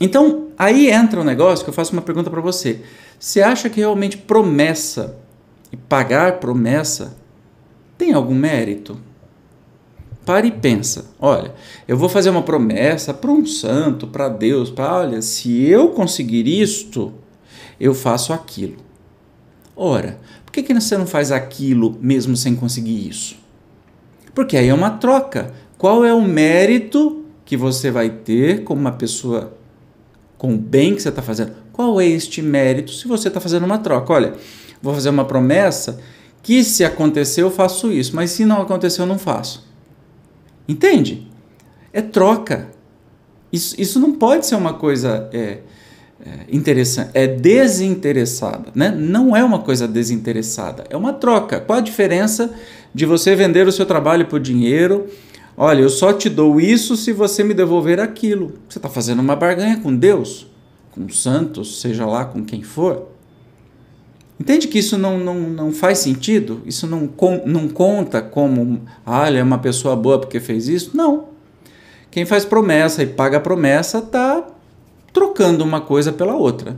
Então, 0.00 0.48
aí 0.58 0.90
entra 0.90 1.20
um 1.20 1.24
negócio 1.24 1.64
que 1.64 1.70
eu 1.70 1.74
faço 1.74 1.92
uma 1.92 2.02
pergunta 2.02 2.30
para 2.30 2.40
você. 2.40 2.80
Você 3.18 3.40
acha 3.40 3.70
que 3.70 3.78
realmente 3.78 4.16
promessa 4.16 5.16
e 5.70 5.76
pagar 5.76 6.40
promessa 6.40 7.16
tem 7.96 8.12
algum 8.12 8.34
mérito? 8.34 8.98
Pare 10.24 10.48
e 10.48 10.52
pensa. 10.52 11.06
Olha, 11.18 11.52
eu 11.86 11.96
vou 11.96 12.08
fazer 12.08 12.30
uma 12.30 12.42
promessa 12.42 13.12
para 13.12 13.30
um 13.30 13.44
santo, 13.44 14.06
para 14.06 14.28
Deus, 14.28 14.70
para 14.70 14.98
olha, 14.98 15.22
se 15.22 15.62
eu 15.64 15.88
conseguir 15.88 16.46
isto, 16.46 17.12
eu 17.80 17.92
faço 17.92 18.32
aquilo. 18.32 18.76
Ora, 19.74 20.20
por 20.44 20.52
que, 20.52 20.62
que 20.62 20.74
você 20.74 20.96
não 20.96 21.06
faz 21.06 21.32
aquilo 21.32 21.96
mesmo 22.00 22.36
sem 22.36 22.54
conseguir 22.54 23.08
isso? 23.08 23.36
Porque 24.34 24.56
aí 24.56 24.68
é 24.68 24.74
uma 24.74 24.90
troca. 24.90 25.52
Qual 25.76 26.04
é 26.04 26.14
o 26.14 26.22
mérito 26.22 27.24
que 27.44 27.56
você 27.56 27.90
vai 27.90 28.08
ter 28.08 28.62
como 28.62 28.80
uma 28.80 28.92
pessoa 28.92 29.56
com 30.38 30.54
o 30.54 30.58
bem 30.58 30.94
que 30.94 31.02
você 31.02 31.08
está 31.08 31.22
fazendo? 31.22 31.52
Qual 31.72 32.00
é 32.00 32.06
este 32.06 32.40
mérito 32.40 32.92
se 32.92 33.08
você 33.08 33.28
está 33.28 33.40
fazendo 33.40 33.64
uma 33.64 33.78
troca? 33.78 34.12
Olha, 34.12 34.34
vou 34.80 34.94
fazer 34.94 35.08
uma 35.08 35.24
promessa 35.24 36.00
que 36.42 36.62
se 36.62 36.84
acontecer 36.84 37.42
eu 37.42 37.50
faço 37.50 37.90
isso, 37.90 38.14
mas 38.14 38.30
se 38.30 38.44
não 38.44 38.62
acontecer 38.62 39.00
eu 39.00 39.06
não 39.06 39.18
faço. 39.18 39.71
Entende? 40.68 41.26
É 41.92 42.00
troca. 42.00 42.68
Isso, 43.52 43.74
isso 43.78 44.00
não 44.00 44.12
pode 44.12 44.46
ser 44.46 44.54
uma 44.54 44.74
coisa 44.74 45.28
é, 45.32 45.58
é, 46.24 46.46
interessante, 46.50 47.10
é 47.12 47.26
desinteressada, 47.26 48.70
né? 48.74 48.90
Não 48.90 49.36
é 49.36 49.44
uma 49.44 49.58
coisa 49.58 49.86
desinteressada, 49.86 50.84
é 50.88 50.96
uma 50.96 51.12
troca. 51.12 51.60
Qual 51.60 51.78
a 51.78 51.82
diferença 51.82 52.54
de 52.94 53.04
você 53.04 53.36
vender 53.36 53.66
o 53.66 53.72
seu 53.72 53.84
trabalho 53.84 54.26
por 54.26 54.40
dinheiro? 54.40 55.06
Olha, 55.54 55.82
eu 55.82 55.90
só 55.90 56.14
te 56.14 56.30
dou 56.30 56.58
isso 56.58 56.96
se 56.96 57.12
você 57.12 57.44
me 57.44 57.52
devolver 57.52 58.00
aquilo. 58.00 58.54
Você 58.68 58.78
está 58.78 58.88
fazendo 58.88 59.20
uma 59.20 59.36
barganha 59.36 59.80
com 59.80 59.94
Deus, 59.94 60.46
com 60.92 61.06
santos, 61.10 61.80
seja 61.82 62.06
lá 62.06 62.24
com 62.24 62.42
quem 62.42 62.62
for. 62.62 63.11
Entende 64.42 64.66
que 64.66 64.80
isso 64.80 64.98
não, 64.98 65.18
não, 65.18 65.38
não 65.38 65.72
faz 65.72 65.98
sentido? 65.98 66.62
Isso 66.66 66.84
não, 66.84 67.08
não 67.46 67.68
conta 67.68 68.20
como, 68.20 68.82
ah, 69.06 69.28
ele 69.28 69.38
é 69.38 69.42
uma 69.42 69.58
pessoa 69.58 69.94
boa 69.94 70.18
porque 70.18 70.40
fez 70.40 70.66
isso? 70.66 70.96
Não. 70.96 71.28
Quem 72.10 72.26
faz 72.26 72.44
promessa 72.44 73.04
e 73.04 73.06
paga 73.06 73.36
a 73.36 73.40
promessa 73.40 73.98
está 73.98 74.44
trocando 75.12 75.62
uma 75.62 75.80
coisa 75.80 76.12
pela 76.12 76.34
outra. 76.34 76.76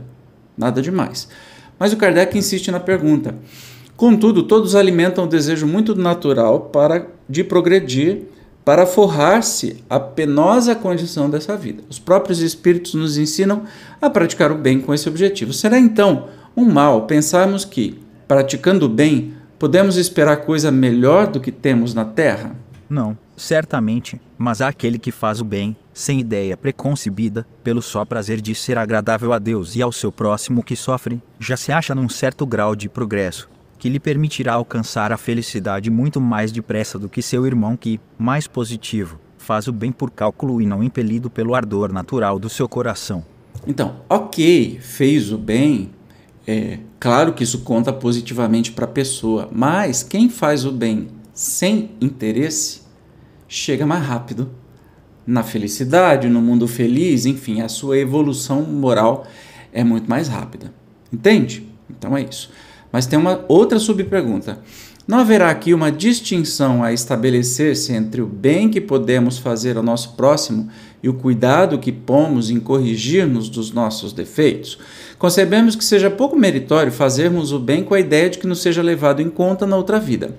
Nada 0.55 0.79
demais. 0.79 1.27
Mas 1.79 1.91
o 1.91 1.97
Kardec 1.97 2.37
insiste 2.37 2.69
na 2.69 2.79
pergunta. 2.79 3.33
Contudo, 3.97 4.43
todos 4.43 4.75
alimentam 4.75 5.23
o 5.23 5.27
desejo 5.27 5.65
muito 5.65 5.95
natural 5.95 6.69
para 6.71 7.07
de 7.27 7.43
progredir, 7.43 8.25
para 8.63 8.85
forrar-se 8.85 9.83
a 9.89 9.99
penosa 9.99 10.75
condição 10.75 11.31
dessa 11.31 11.57
vida. 11.57 11.81
Os 11.89 11.97
próprios 11.97 12.41
espíritos 12.41 12.93
nos 12.93 13.17
ensinam 13.17 13.63
a 13.99 14.07
praticar 14.07 14.51
o 14.51 14.55
bem 14.55 14.79
com 14.79 14.93
esse 14.93 15.09
objetivo. 15.09 15.51
Será 15.51 15.79
então 15.79 16.27
um 16.55 16.65
mal 16.65 17.05
pensarmos 17.05 17.65
que, 17.65 17.99
praticando 18.27 18.85
o 18.85 18.89
bem, 18.89 19.33
podemos 19.59 19.97
esperar 19.97 20.37
coisa 20.37 20.71
melhor 20.71 21.27
do 21.27 21.39
que 21.39 21.51
temos 21.51 21.93
na 21.93 22.05
terra? 22.05 22.55
Não, 22.89 23.17
certamente, 23.35 24.21
mas 24.37 24.61
há 24.61 24.67
aquele 24.67 24.97
que 24.97 25.11
faz 25.11 25.41
o 25.41 25.45
bem, 25.45 25.75
sem 25.93 26.19
ideia 26.19 26.55
preconcebida, 26.55 27.45
pelo 27.63 27.81
só 27.81 28.05
prazer 28.05 28.39
de 28.39 28.53
ser 28.55 28.77
agradável 28.77 29.33
a 29.33 29.39
Deus 29.39 29.75
e 29.75 29.81
ao 29.81 29.91
seu 29.91 30.11
próximo 30.11 30.63
que 30.63 30.75
sofre, 30.75 31.21
já 31.39 31.57
se 31.57 31.71
acha 31.71 31.95
num 31.95 32.07
certo 32.07 32.45
grau 32.45 32.75
de 32.75 32.87
progresso, 32.87 33.49
que 33.77 33.89
lhe 33.89 33.99
permitirá 33.99 34.53
alcançar 34.53 35.11
a 35.11 35.17
felicidade 35.17 35.89
muito 35.89 36.21
mais 36.21 36.51
depressa 36.51 36.97
do 36.97 37.09
que 37.09 37.21
seu 37.21 37.45
irmão 37.45 37.75
que, 37.75 37.99
mais 38.17 38.47
positivo, 38.47 39.19
faz 39.37 39.67
o 39.67 39.73
bem 39.73 39.91
por 39.91 40.11
cálculo 40.11 40.61
e 40.61 40.65
não 40.65 40.83
impelido 40.83 41.29
pelo 41.29 41.55
ardor 41.55 41.91
natural 41.91 42.39
do 42.39 42.49
seu 42.49 42.67
coração. 42.67 43.25
Então, 43.67 43.97
ok, 44.09 44.79
fez 44.81 45.31
o 45.31 45.37
bem, 45.37 45.91
é 46.47 46.79
claro 46.99 47.33
que 47.33 47.43
isso 47.43 47.59
conta 47.59 47.91
positivamente 47.91 48.71
para 48.71 48.85
a 48.85 48.87
pessoa, 48.87 49.49
mas 49.51 50.03
quem 50.03 50.29
faz 50.29 50.65
o 50.65 50.71
bem 50.71 51.07
sem 51.33 51.91
interesse 51.99 52.81
chega 53.47 53.85
mais 53.85 54.05
rápido 54.05 54.49
na 55.25 55.43
felicidade, 55.43 56.29
no 56.29 56.41
mundo 56.41 56.67
feliz, 56.67 57.25
enfim, 57.25 57.61
a 57.61 57.69
sua 57.69 57.97
evolução 57.97 58.61
moral 58.61 59.25
é 59.73 59.83
muito 59.83 60.09
mais 60.09 60.27
rápida. 60.27 60.71
Entende? 61.11 61.67
Então 61.89 62.15
é 62.15 62.21
isso. 62.21 62.51
Mas 62.91 63.05
tem 63.05 63.17
uma 63.17 63.43
outra 63.47 63.79
subpergunta. 63.79 64.59
Não 65.07 65.19
haverá 65.19 65.49
aqui 65.49 65.73
uma 65.73 65.91
distinção 65.91 66.83
a 66.83 66.93
estabelecer-se 66.93 67.93
entre 67.93 68.21
o 68.21 68.25
bem 68.25 68.69
que 68.69 68.81
podemos 68.81 69.37
fazer 69.37 69.77
ao 69.77 69.83
nosso 69.83 70.13
próximo 70.13 70.69
e 71.05 71.09
o 71.09 71.13
cuidado 71.13 71.77
que 71.77 71.91
pomos 71.91 72.49
em 72.49 72.59
corrigir-nos 72.59 73.47
dos 73.47 73.71
nossos 73.71 74.11
defeitos? 74.11 74.79
Concebemos 75.19 75.75
que 75.75 75.85
seja 75.85 76.09
pouco 76.09 76.35
meritório 76.35 76.91
fazermos 76.91 77.51
o 77.51 77.59
bem 77.59 77.83
com 77.83 77.93
a 77.93 77.99
ideia 77.99 78.27
de 78.27 78.39
que 78.39 78.47
nos 78.47 78.59
seja 78.59 78.81
levado 78.81 79.21
em 79.21 79.29
conta 79.29 79.67
na 79.67 79.77
outra 79.77 79.99
vida. 79.99 80.35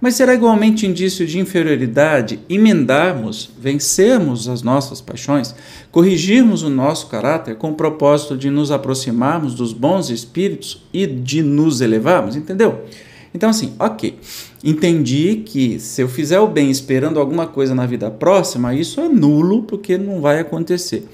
Mas 0.00 0.16
será 0.16 0.34
igualmente 0.34 0.88
indício 0.88 1.24
de 1.24 1.38
inferioridade 1.38 2.40
emendarmos, 2.48 3.48
vencermos 3.60 4.48
as 4.48 4.60
nossas 4.60 5.00
paixões, 5.00 5.54
corrigirmos 5.92 6.64
o 6.64 6.68
nosso 6.68 7.06
caráter 7.06 7.54
com 7.54 7.70
o 7.70 7.76
propósito 7.76 8.36
de 8.36 8.50
nos 8.50 8.72
aproximarmos 8.72 9.54
dos 9.54 9.72
bons 9.72 10.10
espíritos 10.10 10.82
e 10.92 11.06
de 11.06 11.44
nos 11.44 11.80
elevarmos? 11.80 12.34
Entendeu? 12.34 12.86
Então, 13.32 13.50
assim, 13.50 13.74
ok. 13.78 14.18
Entendi 14.62 15.42
que 15.46 15.78
se 15.78 16.02
eu 16.02 16.08
fizer 16.08 16.40
o 16.40 16.48
bem 16.48 16.70
esperando 16.70 17.20
alguma 17.20 17.46
coisa 17.46 17.74
na 17.74 17.86
vida 17.86 18.10
próxima, 18.10 18.74
isso 18.74 19.00
é 19.00 19.08
nulo, 19.08 19.62
porque 19.62 19.96
não 19.96 20.20
vai 20.20 20.40
acontecer. 20.40 21.08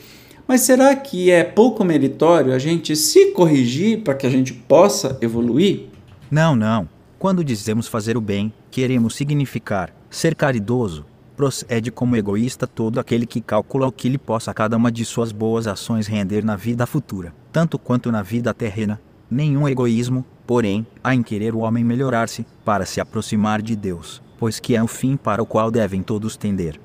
Mas 0.47 0.63
será 0.63 0.95
que 0.95 1.31
é 1.31 1.43
pouco 1.43 1.85
meritório 1.85 2.53
a 2.53 2.59
gente 2.59 2.95
se 2.97 3.33
corrigir 3.33 4.03
para 4.03 4.15
que 4.15 4.27
a 4.27 4.31
gente 4.31 4.53
possa 4.53 5.19
evoluir? 5.21 5.87
Não, 6.31 6.55
não. 6.55 6.89
Quando 7.19 7.45
dizemos 7.45 7.87
fazer 7.87 8.17
o 8.17 8.21
bem, 8.21 8.53
queremos 8.71 9.15
significar 9.15 9.95
ser 10.11 10.35
caridoso. 10.35 11.05
Procede 11.37 11.91
como 11.91 12.17
egoísta 12.17 12.67
todo 12.67 13.01
aquele 13.01 13.27
que 13.27 13.41
calcula 13.41 13.89
o 13.89 13.93
que 13.93 14.09
lhe 14.09 14.19
possa 14.19 14.55
cada 14.55 14.77
uma 14.77 14.93
de 14.93 15.05
suas 15.05 15.33
boas 15.33 15.67
ações 15.67 16.07
render 16.07 16.45
na 16.45 16.55
vida 16.55 16.87
futura, 16.87 17.35
tanto 17.51 17.79
quanto 17.79 18.13
na 18.13 18.23
vida 18.23 18.55
terrena. 18.55 19.01
Nenhum 19.31 19.67
egoísmo, 19.67 20.25
porém, 20.47 20.87
há 21.03 21.15
em 21.15 21.23
querer 21.23 21.55
o 21.55 21.59
homem 21.59 21.85
melhorar-se, 21.85 22.47
para 22.65 22.87
se 22.87 23.01
aproximar 23.01 23.63
de 23.63 23.77
Deus, 23.77 24.23
pois 24.39 24.59
que 24.59 24.77
é 24.77 24.83
o 24.83 24.87
fim 24.87 25.17
para 25.17 25.43
o 25.43 25.47
qual 25.47 25.71
devem 25.71 26.03
todos 26.03 26.37
tender. 26.37 26.81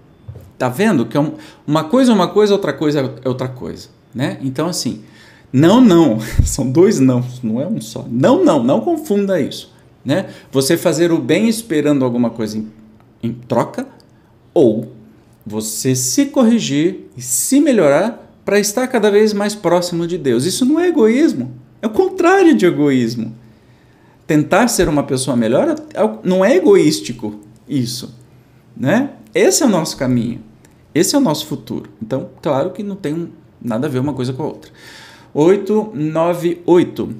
Tá 0.57 0.69
vendo 0.69 1.05
que 1.05 1.17
é 1.17 1.31
uma 1.65 1.83
coisa 1.85 2.11
é 2.11 2.15
uma 2.15 2.27
coisa, 2.27 2.53
outra 2.53 2.73
coisa 2.73 3.19
é 3.23 3.29
outra 3.29 3.47
coisa, 3.47 3.89
né? 4.13 4.37
Então 4.41 4.67
assim, 4.67 5.03
não, 5.51 5.79
não, 5.79 6.19
são 6.43 6.69
dois 6.69 6.99
não, 6.99 7.23
não 7.41 7.61
é 7.61 7.67
um 7.67 7.79
só. 7.79 8.05
Não, 8.09 8.43
não, 8.43 8.61
não 8.63 8.81
confunda 8.81 9.39
isso 9.39 9.79
né? 10.03 10.27
Você 10.51 10.77
fazer 10.77 11.11
o 11.11 11.19
bem 11.19 11.47
esperando 11.47 12.05
alguma 12.05 12.29
coisa 12.29 12.57
em, 12.57 12.71
em 13.21 13.33
troca 13.33 13.87
ou 14.53 14.93
você 15.45 15.95
se 15.95 16.27
corrigir 16.27 17.09
e 17.17 17.21
se 17.21 17.59
melhorar 17.59 18.27
para 18.45 18.59
estar 18.59 18.87
cada 18.87 19.11
vez 19.11 19.33
mais 19.33 19.55
próximo 19.55 20.07
de 20.07 20.17
Deus. 20.17 20.45
Isso 20.45 20.65
não 20.65 20.79
é 20.79 20.87
egoísmo, 20.87 21.51
é 21.81 21.87
o 21.87 21.91
contrário 21.91 22.55
de 22.55 22.65
egoísmo. 22.65 23.35
Tentar 24.29 24.67
ser 24.67 24.87
uma 24.87 25.01
pessoa 25.01 25.35
melhor 25.35 25.67
é 25.69 25.75
não 26.23 26.45
é 26.45 26.55
egoístico 26.55 27.39
isso, 27.67 28.15
né? 28.77 29.13
Esse 29.33 29.63
é 29.63 29.65
o 29.65 29.69
nosso 29.69 29.97
caminho. 29.97 30.43
Esse 30.93 31.15
é 31.15 31.17
o 31.17 31.21
nosso 31.21 31.47
futuro. 31.47 31.89
Então, 31.99 32.29
claro 32.39 32.69
que 32.69 32.83
não 32.83 32.95
tem 32.95 33.33
nada 33.59 33.87
a 33.87 33.89
ver 33.89 33.97
uma 33.97 34.13
coisa 34.13 34.31
com 34.31 34.43
a 34.43 34.45
outra. 34.45 34.71
898 35.33 37.15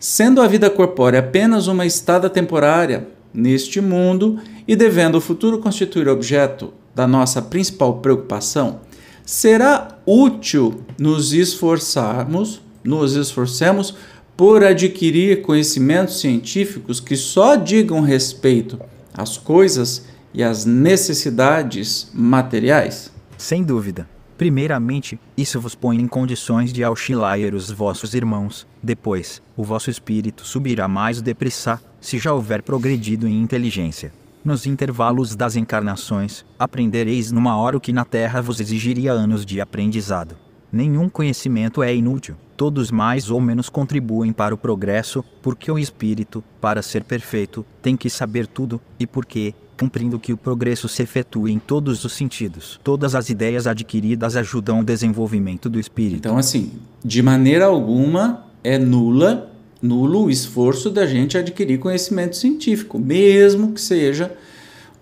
sendo 0.00 0.40
a 0.40 0.46
vida 0.46 0.70
corpórea 0.70 1.20
apenas 1.20 1.66
uma 1.66 1.84
estada 1.84 2.30
temporária 2.30 3.08
neste 3.32 3.82
mundo 3.82 4.38
e 4.66 4.74
devendo 4.74 5.16
o 5.16 5.20
futuro 5.20 5.58
constituir 5.58 6.08
objeto 6.08 6.72
da 6.94 7.06
nossa 7.06 7.42
principal 7.42 7.98
preocupação, 7.98 8.80
será 9.22 9.98
útil 10.06 10.80
nos 10.98 11.34
esforçarmos, 11.34 12.62
nos 12.82 13.16
esforcemos 13.16 13.94
por 14.36 14.64
adquirir 14.64 15.42
conhecimentos 15.42 16.20
científicos 16.20 17.00
que 17.00 17.16
só 17.16 17.54
digam 17.54 18.00
respeito 18.00 18.80
às 19.12 19.36
coisas 19.36 20.06
e 20.32 20.42
às 20.42 20.64
necessidades 20.64 22.10
materiais? 22.12 23.12
Sem 23.38 23.62
dúvida. 23.62 24.08
Primeiramente, 24.36 25.18
isso 25.36 25.60
vos 25.60 25.76
põe 25.76 26.00
em 26.00 26.08
condições 26.08 26.72
de 26.72 26.82
auxiliar 26.82 27.54
os 27.54 27.70
vossos 27.70 28.14
irmãos. 28.14 28.66
Depois, 28.82 29.40
o 29.56 29.62
vosso 29.62 29.90
espírito 29.90 30.44
subirá 30.44 30.88
mais 30.88 31.22
depressa, 31.22 31.80
se 32.00 32.18
já 32.18 32.32
houver 32.32 32.62
progredido 32.62 33.28
em 33.28 33.40
inteligência. 33.40 34.12
Nos 34.44 34.66
intervalos 34.66 35.36
das 35.36 35.54
encarnações, 35.54 36.44
aprendereis 36.58 37.30
numa 37.30 37.56
hora 37.56 37.76
o 37.76 37.80
que 37.80 37.92
na 37.92 38.04
Terra 38.04 38.42
vos 38.42 38.60
exigiria 38.60 39.12
anos 39.12 39.46
de 39.46 39.60
aprendizado. 39.60 40.36
Nenhum 40.70 41.08
conhecimento 41.08 41.82
é 41.82 41.94
inútil, 41.94 42.34
todos 42.56 42.90
mais 42.90 43.30
ou 43.30 43.40
menos 43.40 43.68
contribuem 43.68 44.32
para 44.32 44.54
o 44.54 44.58
progresso, 44.58 45.24
porque 45.42 45.70
o 45.70 45.78
espírito, 45.78 46.42
para 46.60 46.82
ser 46.82 47.04
perfeito, 47.04 47.64
tem 47.82 47.96
que 47.96 48.08
saber 48.08 48.46
tudo, 48.46 48.80
e 48.98 49.06
porque, 49.06 49.54
cumprindo 49.76 50.18
que 50.18 50.32
o 50.32 50.36
progresso 50.36 50.88
se 50.88 51.02
efetue 51.02 51.52
em 51.52 51.58
todos 51.58 52.04
os 52.04 52.12
sentidos. 52.12 52.80
Todas 52.82 53.14
as 53.14 53.28
ideias 53.28 53.66
adquiridas 53.66 54.36
ajudam 54.36 54.80
o 54.80 54.84
desenvolvimento 54.84 55.68
do 55.68 55.80
espírito. 55.80 56.16
Então, 56.16 56.38
assim, 56.38 56.72
de 57.04 57.22
maneira 57.22 57.66
alguma 57.66 58.46
é 58.62 58.78
nula, 58.78 59.50
nulo 59.82 60.24
o 60.24 60.30
esforço 60.30 60.90
da 60.90 61.06
gente 61.06 61.36
adquirir 61.36 61.78
conhecimento 61.78 62.36
científico, 62.36 62.98
mesmo 62.98 63.72
que 63.72 63.80
seja 63.80 64.32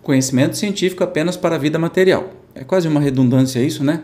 conhecimento 0.02 0.56
científico 0.56 1.04
apenas 1.04 1.36
para 1.36 1.54
a 1.54 1.58
vida 1.58 1.78
material. 1.78 2.32
É 2.54 2.64
quase 2.64 2.88
uma 2.88 3.00
redundância 3.00 3.60
isso, 3.60 3.84
né? 3.84 4.02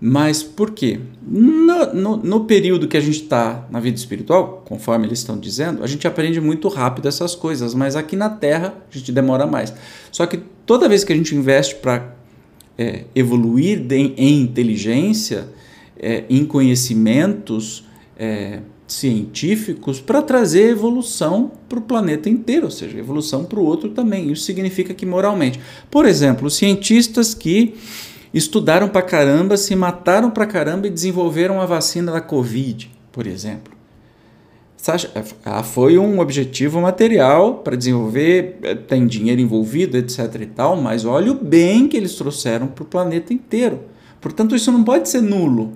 Mas 0.00 0.42
por 0.42 0.70
quê? 0.70 1.00
No, 1.26 1.92
no, 1.92 2.16
no 2.16 2.44
período 2.44 2.86
que 2.86 2.96
a 2.96 3.00
gente 3.00 3.22
está 3.22 3.66
na 3.70 3.80
vida 3.80 3.96
espiritual, 3.96 4.62
conforme 4.64 5.06
eles 5.06 5.18
estão 5.18 5.38
dizendo, 5.38 5.82
a 5.82 5.86
gente 5.88 6.06
aprende 6.06 6.40
muito 6.40 6.68
rápido 6.68 7.08
essas 7.08 7.34
coisas, 7.34 7.74
mas 7.74 7.96
aqui 7.96 8.14
na 8.14 8.30
Terra 8.30 8.74
a 8.90 8.96
gente 8.96 9.10
demora 9.10 9.46
mais. 9.46 9.74
Só 10.12 10.24
que 10.24 10.38
toda 10.64 10.88
vez 10.88 11.02
que 11.02 11.12
a 11.12 11.16
gente 11.16 11.34
investe 11.34 11.74
para 11.76 12.14
é, 12.78 13.04
evoluir 13.12 13.80
de, 13.80 13.96
em 14.16 14.40
inteligência, 14.40 15.48
é, 15.98 16.24
em 16.30 16.44
conhecimentos 16.44 17.84
é, 18.16 18.60
científicos, 18.86 20.00
para 20.00 20.22
trazer 20.22 20.70
evolução 20.70 21.50
para 21.68 21.80
o 21.80 21.82
planeta 21.82 22.30
inteiro, 22.30 22.66
ou 22.66 22.70
seja, 22.70 22.96
evolução 22.96 23.44
para 23.44 23.58
o 23.58 23.64
outro 23.64 23.90
também. 23.90 24.30
Isso 24.30 24.44
significa 24.44 24.94
que 24.94 25.04
moralmente. 25.04 25.58
Por 25.90 26.06
exemplo, 26.06 26.46
os 26.46 26.54
cientistas 26.54 27.34
que 27.34 27.74
estudaram 28.32 28.88
pra 28.88 29.02
caramba, 29.02 29.56
se 29.56 29.74
mataram 29.74 30.30
pra 30.30 30.46
caramba 30.46 30.86
e 30.86 30.90
desenvolveram 30.90 31.60
a 31.60 31.66
vacina 31.66 32.12
da 32.12 32.20
Covid, 32.20 32.90
por 33.12 33.26
exemplo. 33.26 33.78
Ah, 35.44 35.62
foi 35.62 35.98
um 35.98 36.18
objetivo 36.20 36.80
material 36.80 37.56
para 37.56 37.76
desenvolver, 37.76 38.58
eh, 38.62 38.74
tem 38.74 39.06
dinheiro 39.06 39.40
envolvido, 39.40 39.98
etc 39.98 40.34
e 40.40 40.46
tal, 40.46 40.76
mas 40.76 41.04
olha 41.04 41.32
o 41.32 41.34
bem 41.34 41.88
que 41.88 41.96
eles 41.96 42.14
trouxeram 42.14 42.68
para 42.68 42.84
o 42.84 42.86
planeta 42.86 43.34
inteiro. 43.34 43.80
Portanto, 44.20 44.54
isso 44.54 44.72
não 44.72 44.82
pode 44.82 45.08
ser 45.08 45.20
nulo. 45.20 45.72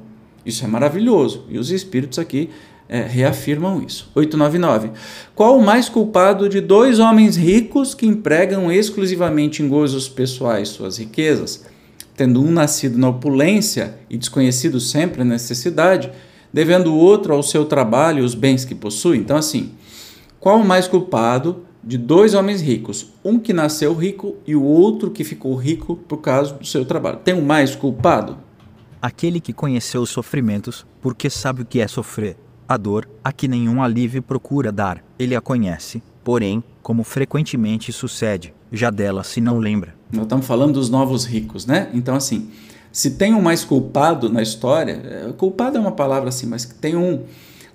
Isso 0.47 0.65
é 0.65 0.69
maravilhoso. 0.69 1.45
E 1.49 1.59
os 1.59 1.71
espíritos 1.71 2.19
aqui 2.19 2.49
é, 2.89 3.01
reafirmam 3.03 3.83
isso. 3.83 4.11
899. 4.15 4.91
Qual 5.35 5.59
o 5.59 5.65
mais 5.65 5.89
culpado 5.89 6.49
de 6.49 6.61
dois 6.61 6.99
homens 6.99 7.37
ricos 7.37 7.95
que 7.95 8.07
empregam 8.07 8.71
exclusivamente 8.71 9.63
em 9.63 9.69
gozos 9.69 10.09
pessoais 10.09 10.69
suas 10.69 10.99
riquezas, 10.99 11.65
tendo 12.17 12.43
um 12.43 12.51
nascido 12.51 12.99
na 12.99 13.09
opulência 13.09 13.99
e 14.09 14.17
desconhecido 14.17 14.81
sempre 14.81 15.23
a 15.23 15.25
necessidade, 15.25 16.11
devendo 16.53 16.93
o 16.93 16.97
outro 16.97 17.35
ao 17.35 17.43
seu 17.43 17.65
trabalho 17.65 18.21
e 18.21 18.27
os 18.27 18.35
bens 18.35 18.65
que 18.65 18.75
possui? 18.75 19.19
Então, 19.19 19.37
assim, 19.37 19.73
qual 20.39 20.59
o 20.59 20.65
mais 20.65 20.87
culpado 20.89 21.65
de 21.83 21.97
dois 21.97 22.35
homens 22.35 22.61
ricos? 22.61 23.13
Um 23.25 23.39
que 23.39 23.53
nasceu 23.53 23.95
rico 23.95 24.37
e 24.47 24.55
o 24.55 24.63
outro 24.63 25.11
que 25.11 25.25
ficou 25.25 25.55
rico 25.55 25.97
por 25.97 26.19
causa 26.19 26.55
do 26.55 26.67
seu 26.67 26.85
trabalho. 26.85 27.19
Tem 27.25 27.35
o 27.35 27.43
mais 27.43 27.75
culpado? 27.75 28.37
Aquele 29.01 29.41
que 29.41 29.53
conheceu 29.53 30.03
os 30.03 30.11
sofrimentos, 30.11 30.87
porque 31.01 31.29
sabe 31.29 31.63
o 31.63 31.67
que 31.67 31.81
é 31.81 31.89
sofrer 31.89 32.37
a 32.73 32.77
dor, 32.77 33.09
a 33.23 33.31
que 33.33 33.47
nenhum 33.47 33.83
alívio 33.83 34.23
procura 34.23 34.73
dar, 34.73 35.05
ele 35.19 35.37
a 35.37 35.41
conhece, 35.41 36.03
porém, 36.25 36.65
como 36.83 37.05
frequentemente 37.05 37.93
sucede, 37.93 38.55
já 38.73 38.89
dela 38.89 39.23
se 39.23 39.41
não 39.41 39.59
lembra. 39.59 39.95
Nós 40.13 40.25
estamos 40.25 40.47
falando 40.47 40.75
dos 40.75 40.91
novos 40.91 41.25
ricos, 41.25 41.65
né? 41.65 41.89
Então, 41.95 42.15
assim, 42.15 42.51
se 42.93 43.13
tem 43.13 43.33
um 43.33 43.41
mais 43.41 43.65
culpado 43.65 44.29
na 44.29 44.43
história, 44.43 45.01
é, 45.29 45.33
culpado 45.33 45.79
é 45.79 45.81
uma 45.81 45.93
palavra 45.93 46.29
assim, 46.29 46.47
mas 46.47 46.67
tem 46.67 46.95
um 46.95 47.23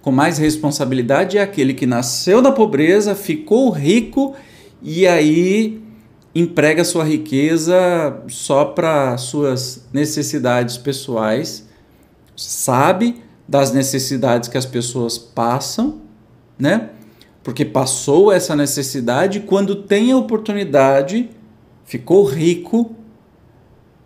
com 0.02 0.12
mais 0.12 0.38
responsabilidade 0.38 1.38
é 1.38 1.42
aquele 1.42 1.74
que 1.74 1.86
nasceu 1.86 2.42
da 2.42 2.52
pobreza, 2.52 3.14
ficou 3.16 3.70
rico 3.72 4.36
e 4.82 5.06
aí 5.06 5.82
emprega 6.34 6.86
sua 6.86 7.04
riqueza 7.04 8.22
só 8.30 8.64
para 8.64 9.18
suas 9.18 9.88
necessidades 9.92 10.78
pessoais, 10.78 11.68
sabe 12.36 13.22
das 13.48 13.74
necessidades 13.74 14.48
que 14.48 14.58
as 14.58 14.66
pessoas 14.66 15.18
passam, 15.18 16.02
né? 16.60 16.92
Porque 17.44 17.66
passou 17.66 18.32
essa 18.32 18.56
necessidade, 18.56 19.40
quando 19.42 19.76
tem 19.76 20.12
a 20.12 20.18
oportunidade, 20.18 21.30
ficou 21.88 22.26
rico, 22.26 22.96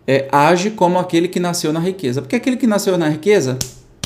é, 0.06 0.28
age 0.32 0.70
como 0.70 0.98
aquele 0.98 1.28
que 1.28 1.38
nasceu 1.38 1.72
na 1.72 1.80
riqueza. 1.80 2.22
Porque 2.22 2.36
aquele 2.36 2.56
que 2.56 2.66
nasceu 2.66 2.96
na 2.96 3.08
riqueza 3.08 3.58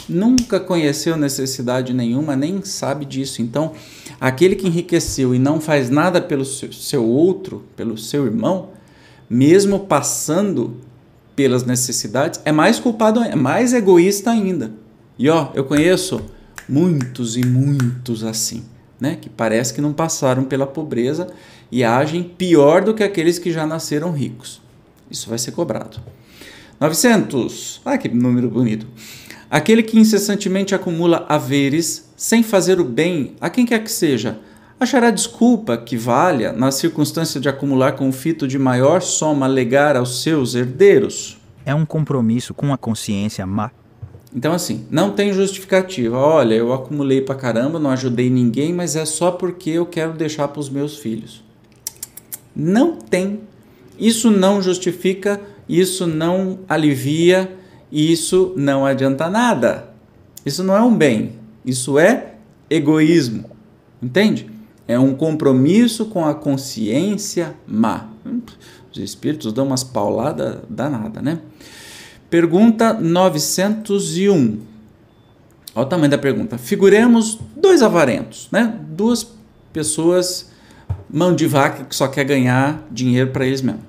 nunca 0.08 0.58
conheceu 0.58 1.16
necessidade 1.16 1.92
nenhuma, 1.92 2.34
nem 2.34 2.62
sabe 2.64 3.04
disso. 3.04 3.42
Então, 3.42 3.72
aquele 4.20 4.56
que 4.56 4.66
enriqueceu 4.66 5.34
e 5.34 5.38
não 5.38 5.60
faz 5.60 5.90
nada 5.90 6.20
pelo 6.20 6.44
seu, 6.44 6.72
seu 6.72 7.04
outro, 7.04 7.64
pelo 7.76 7.96
seu 7.98 8.24
irmão, 8.24 8.70
mesmo 9.28 9.80
passando 9.80 10.76
pelas 11.34 11.64
necessidades, 11.64 12.40
é 12.44 12.52
mais 12.52 12.78
culpado, 12.80 13.20
é 13.20 13.36
mais 13.36 13.74
egoísta 13.74 14.30
ainda. 14.30 14.72
E 15.18 15.28
ó, 15.28 15.50
eu 15.54 15.64
conheço 15.64 16.22
muitos 16.68 17.36
e 17.36 17.44
muitos 17.44 18.24
assim, 18.24 18.64
né? 19.00 19.16
Que 19.20 19.28
parece 19.28 19.74
que 19.74 19.80
não 19.80 19.92
passaram 19.92 20.44
pela 20.44 20.66
pobreza 20.66 21.28
e 21.70 21.84
agem 21.84 22.22
pior 22.22 22.82
do 22.82 22.94
que 22.94 23.02
aqueles 23.02 23.38
que 23.38 23.52
já 23.52 23.66
nasceram 23.66 24.12
ricos. 24.12 24.60
Isso 25.10 25.28
vai 25.28 25.38
ser 25.38 25.52
cobrado. 25.52 25.98
900. 26.80 27.80
Ah, 27.84 27.96
que 27.96 28.08
número 28.08 28.48
bonito. 28.48 28.86
Aquele 29.50 29.82
que 29.82 29.98
incessantemente 29.98 30.74
acumula 30.74 31.24
haveres 31.28 32.10
sem 32.16 32.42
fazer 32.42 32.80
o 32.80 32.84
bem 32.84 33.34
a 33.40 33.48
quem 33.48 33.64
quer 33.64 33.82
que 33.82 33.90
seja, 33.90 34.38
achará 34.78 35.10
desculpa 35.10 35.76
que 35.76 35.96
valha, 35.96 36.52
na 36.52 36.70
circunstância 36.70 37.40
de 37.40 37.48
acumular 37.48 37.92
com 37.92 38.10
fito 38.10 38.48
de 38.48 38.58
maior 38.58 39.00
soma 39.00 39.46
legar 39.46 39.96
aos 39.96 40.22
seus 40.22 40.54
herdeiros? 40.54 41.38
É 41.64 41.74
um 41.74 41.86
compromisso 41.86 42.52
com 42.52 42.72
a 42.72 42.78
consciência 42.78 43.46
má 43.46 43.70
então, 44.36 44.52
assim, 44.52 44.84
não 44.90 45.12
tem 45.12 45.32
justificativa. 45.32 46.18
Olha, 46.18 46.54
eu 46.54 46.70
acumulei 46.70 47.22
pra 47.22 47.34
caramba, 47.34 47.78
não 47.78 47.88
ajudei 47.88 48.28
ninguém, 48.28 48.70
mas 48.70 48.94
é 48.94 49.06
só 49.06 49.30
porque 49.30 49.70
eu 49.70 49.86
quero 49.86 50.12
deixar 50.12 50.48
para 50.48 50.60
os 50.60 50.68
meus 50.68 50.98
filhos. 50.98 51.42
Não 52.54 52.96
tem. 52.96 53.40
Isso 53.98 54.30
não 54.30 54.60
justifica, 54.60 55.40
isso 55.66 56.06
não 56.06 56.58
alivia, 56.68 57.56
isso 57.90 58.52
não 58.58 58.84
adianta 58.84 59.30
nada. 59.30 59.88
Isso 60.44 60.62
não 60.62 60.76
é 60.76 60.82
um 60.82 60.94
bem, 60.94 61.32
isso 61.64 61.98
é 61.98 62.34
egoísmo. 62.68 63.50
Entende? 64.02 64.50
É 64.86 64.98
um 64.98 65.14
compromisso 65.14 66.04
com 66.06 66.26
a 66.26 66.34
consciência 66.34 67.54
má. 67.66 68.10
Os 68.92 68.98
espíritos 68.98 69.50
dão 69.54 69.66
umas 69.66 69.82
pauladas 69.82 70.58
danadas, 70.68 71.22
né? 71.22 71.40
Pergunta 72.28 72.92
901. 72.92 74.58
Olha 75.74 75.86
o 75.86 75.88
tamanho 75.88 76.10
da 76.10 76.18
pergunta. 76.18 76.58
Figuremos 76.58 77.38
dois 77.56 77.82
avarentos, 77.82 78.48
né? 78.50 78.74
Duas 78.90 79.30
pessoas 79.72 80.50
mão 81.08 81.34
de 81.34 81.46
vaca 81.46 81.84
que 81.84 81.94
só 81.94 82.08
quer 82.08 82.24
ganhar 82.24 82.84
dinheiro 82.90 83.30
para 83.30 83.46
eles 83.46 83.62
mesmos. 83.62 83.84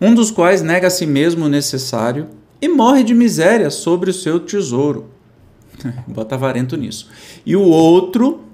Um 0.00 0.14
dos 0.14 0.30
quais 0.30 0.62
nega 0.62 0.86
a 0.86 0.90
si 0.90 1.06
mesmo 1.06 1.46
o 1.46 1.48
necessário 1.48 2.28
e 2.60 2.68
morre 2.68 3.02
de 3.02 3.14
miséria 3.14 3.68
sobre 3.68 4.10
o 4.10 4.14
seu 4.14 4.38
tesouro. 4.38 5.06
Bota 6.06 6.36
avarento 6.36 6.76
nisso. 6.76 7.08
E 7.44 7.56
o 7.56 7.62
outro, 7.62 8.44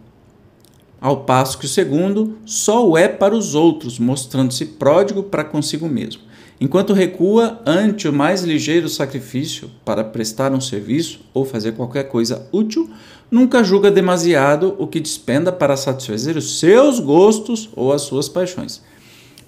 ao 1.00 1.24
passo 1.24 1.58
que 1.58 1.66
o 1.66 1.68
segundo, 1.68 2.38
só 2.46 2.88
o 2.88 2.96
é 2.96 3.08
para 3.08 3.34
os 3.34 3.54
outros, 3.54 3.98
mostrando-se 3.98 4.64
pródigo 4.64 5.22
para 5.22 5.44
consigo 5.44 5.86
mesmo 5.86 6.31
enquanto 6.62 6.92
recua 6.92 7.60
ante 7.66 8.06
o 8.06 8.12
mais 8.12 8.42
ligeiro 8.42 8.88
sacrifício 8.88 9.68
para 9.84 10.04
prestar 10.04 10.52
um 10.52 10.60
serviço 10.60 11.18
ou 11.34 11.44
fazer 11.44 11.72
qualquer 11.72 12.04
coisa 12.04 12.46
útil, 12.52 12.88
nunca 13.28 13.64
julga 13.64 13.90
demasiado 13.90 14.76
o 14.78 14.86
que 14.86 15.00
despenda 15.00 15.50
para 15.50 15.76
satisfazer 15.76 16.36
os 16.36 16.60
seus 16.60 17.00
gostos 17.00 17.68
ou 17.74 17.92
as 17.92 18.02
suas 18.02 18.28
paixões. 18.28 18.80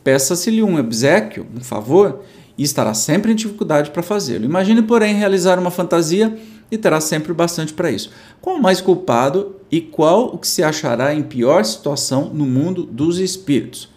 Peça-se-lhe 0.03 0.61
um 0.61 0.77
obsequio, 0.77 1.47
um 1.57 1.61
favor, 1.61 2.23
e 2.59 2.65
estará 2.65 2.93
sempre 2.95 3.31
em 3.31 3.37
dificuldade 3.37 3.91
para 3.93 4.03
fazê-lo. 4.03 4.45
Imagine, 4.45 4.83
porém, 4.83 5.15
realizar 5.15 5.57
uma 5.57 5.71
fantasia 5.71 6.37
e 6.69 6.77
terá 6.77 7.01
sempre 7.01 7.33
bastante 7.33 7.73
para 7.73 7.93
isso. 7.93 8.11
Qual 8.41 8.57
o 8.57 8.63
mais 8.63 8.81
culpado 8.81 9.55
e 9.71 9.81
qual 9.81 10.35
o 10.35 10.39
que 10.39 10.49
se 10.49 10.65
achará 10.65 11.15
em 11.15 11.23
pior 11.23 11.65
situação 11.65 12.31
no 12.35 12.45
mundo 12.45 12.83
dos 12.83 13.21
espíritos? 13.21 13.89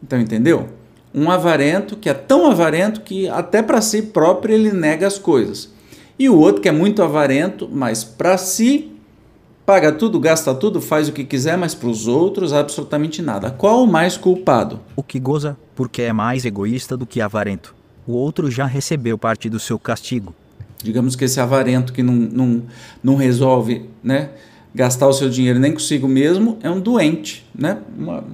Então, 0.00 0.20
entendeu? 0.20 0.68
Um 1.14 1.30
avarento 1.30 1.96
que 1.96 2.08
é 2.08 2.14
tão 2.14 2.50
avarento 2.50 3.00
que 3.02 3.28
até 3.28 3.62
para 3.62 3.80
si 3.80 4.02
próprio 4.02 4.54
ele 4.54 4.72
nega 4.72 5.06
as 5.06 5.18
coisas. 5.18 5.70
E 6.18 6.28
o 6.28 6.38
outro 6.38 6.62
que 6.62 6.68
é 6.68 6.72
muito 6.72 7.02
avarento, 7.02 7.68
mas 7.70 8.04
para 8.04 8.38
si 8.38 8.92
paga 9.66 9.92
tudo, 9.92 10.18
gasta 10.18 10.54
tudo, 10.54 10.80
faz 10.80 11.08
o 11.08 11.12
que 11.12 11.24
quiser, 11.24 11.56
mas 11.56 11.74
para 11.74 11.88
os 11.88 12.06
outros 12.06 12.52
absolutamente 12.52 13.22
nada. 13.22 13.50
Qual 13.50 13.82
o 13.82 13.86
mais 13.86 14.16
culpado? 14.16 14.80
O 14.96 15.02
que 15.02 15.18
goza 15.18 15.56
porque 15.74 16.02
é 16.02 16.12
mais 16.12 16.44
egoísta 16.44 16.96
do 16.96 17.06
que 17.06 17.20
avarento. 17.20 17.74
O 18.06 18.12
outro 18.12 18.50
já 18.50 18.66
recebeu 18.66 19.16
parte 19.16 19.48
do 19.48 19.60
seu 19.60 19.78
castigo. 19.78 20.34
Digamos 20.82 21.14
que 21.14 21.24
esse 21.24 21.40
avarento 21.40 21.92
que 21.92 22.02
não, 22.02 22.14
não, 22.14 22.62
não 23.02 23.14
resolve 23.14 23.88
né, 24.02 24.30
gastar 24.74 25.06
o 25.06 25.12
seu 25.12 25.30
dinheiro 25.30 25.60
nem 25.60 25.72
consigo 25.72 26.08
mesmo 26.08 26.58
é 26.62 26.70
um 26.70 26.80
doente, 26.80 27.46
né? 27.54 27.78
Uma, 27.96 28.24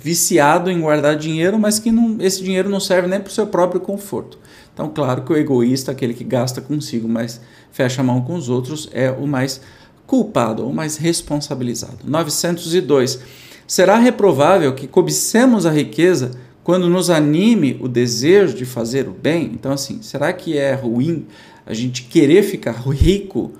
viciado 0.00 0.70
em 0.70 0.80
guardar 0.80 1.16
dinheiro, 1.16 1.58
mas 1.58 1.78
que 1.78 1.90
não, 1.90 2.16
esse 2.20 2.42
dinheiro 2.42 2.68
não 2.68 2.80
serve 2.80 3.08
nem 3.08 3.20
para 3.20 3.30
o 3.30 3.32
seu 3.32 3.46
próprio 3.46 3.80
conforto. 3.80 4.38
Então, 4.72 4.88
claro 4.88 5.22
que 5.22 5.32
o 5.32 5.36
egoísta, 5.36 5.92
aquele 5.92 6.14
que 6.14 6.24
gasta 6.24 6.60
consigo, 6.60 7.08
mas 7.08 7.40
fecha 7.70 8.00
a 8.00 8.04
mão 8.04 8.20
com 8.22 8.34
os 8.34 8.48
outros, 8.48 8.88
é 8.92 9.10
o 9.10 9.26
mais 9.26 9.60
culpado, 10.06 10.66
o 10.66 10.74
mais 10.74 10.96
responsabilizado. 10.96 11.98
902. 12.04 13.20
Será 13.66 13.96
reprovável 13.96 14.74
que 14.74 14.86
cobicemos 14.86 15.64
a 15.64 15.70
riqueza 15.70 16.32
quando 16.62 16.88
nos 16.88 17.08
anime 17.08 17.78
o 17.80 17.88
desejo 17.88 18.54
de 18.54 18.64
fazer 18.64 19.08
o 19.08 19.12
bem? 19.12 19.50
Então, 19.54 19.72
assim, 19.72 20.02
será 20.02 20.32
que 20.32 20.58
é 20.58 20.74
ruim 20.74 21.26
a 21.64 21.72
gente 21.72 22.02
querer 22.02 22.42
ficar 22.42 22.72
rico 22.72 23.52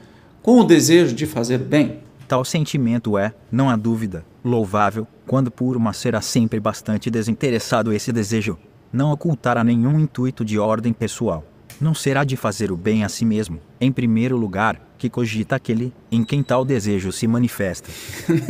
com 0.42 0.60
o 0.60 0.64
desejo 0.64 1.14
de 1.14 1.26
fazer 1.26 1.60
o 1.60 1.64
bem? 1.64 2.04
Tal 2.26 2.44
sentimento 2.44 3.18
é, 3.18 3.34
não 3.52 3.68
há 3.68 3.76
dúvida, 3.76 4.24
louvável, 4.44 5.06
quando 5.26 5.50
por 5.50 5.76
uma 5.76 5.92
será 5.92 6.20
sempre 6.20 6.58
bastante 6.58 7.10
desinteressado 7.10 7.92
esse 7.92 8.12
desejo, 8.12 8.58
não 8.92 9.12
ocultará 9.12 9.62
nenhum 9.62 9.98
intuito 10.00 10.44
de 10.44 10.58
ordem 10.58 10.92
pessoal. 10.92 11.44
Não 11.80 11.92
será 11.92 12.24
de 12.24 12.37
fazer 12.37 12.70
o 12.70 12.76
bem 12.76 13.04
a 13.04 13.08
si 13.08 13.24
mesmo, 13.24 13.60
em 13.80 13.90
primeiro 13.90 14.37
lugar, 14.37 14.80
que 14.96 15.10
cogita 15.10 15.56
aquele 15.56 15.92
em 16.10 16.24
quem 16.24 16.42
tal 16.42 16.64
desejo 16.64 17.12
se 17.12 17.26
manifesta. 17.26 17.90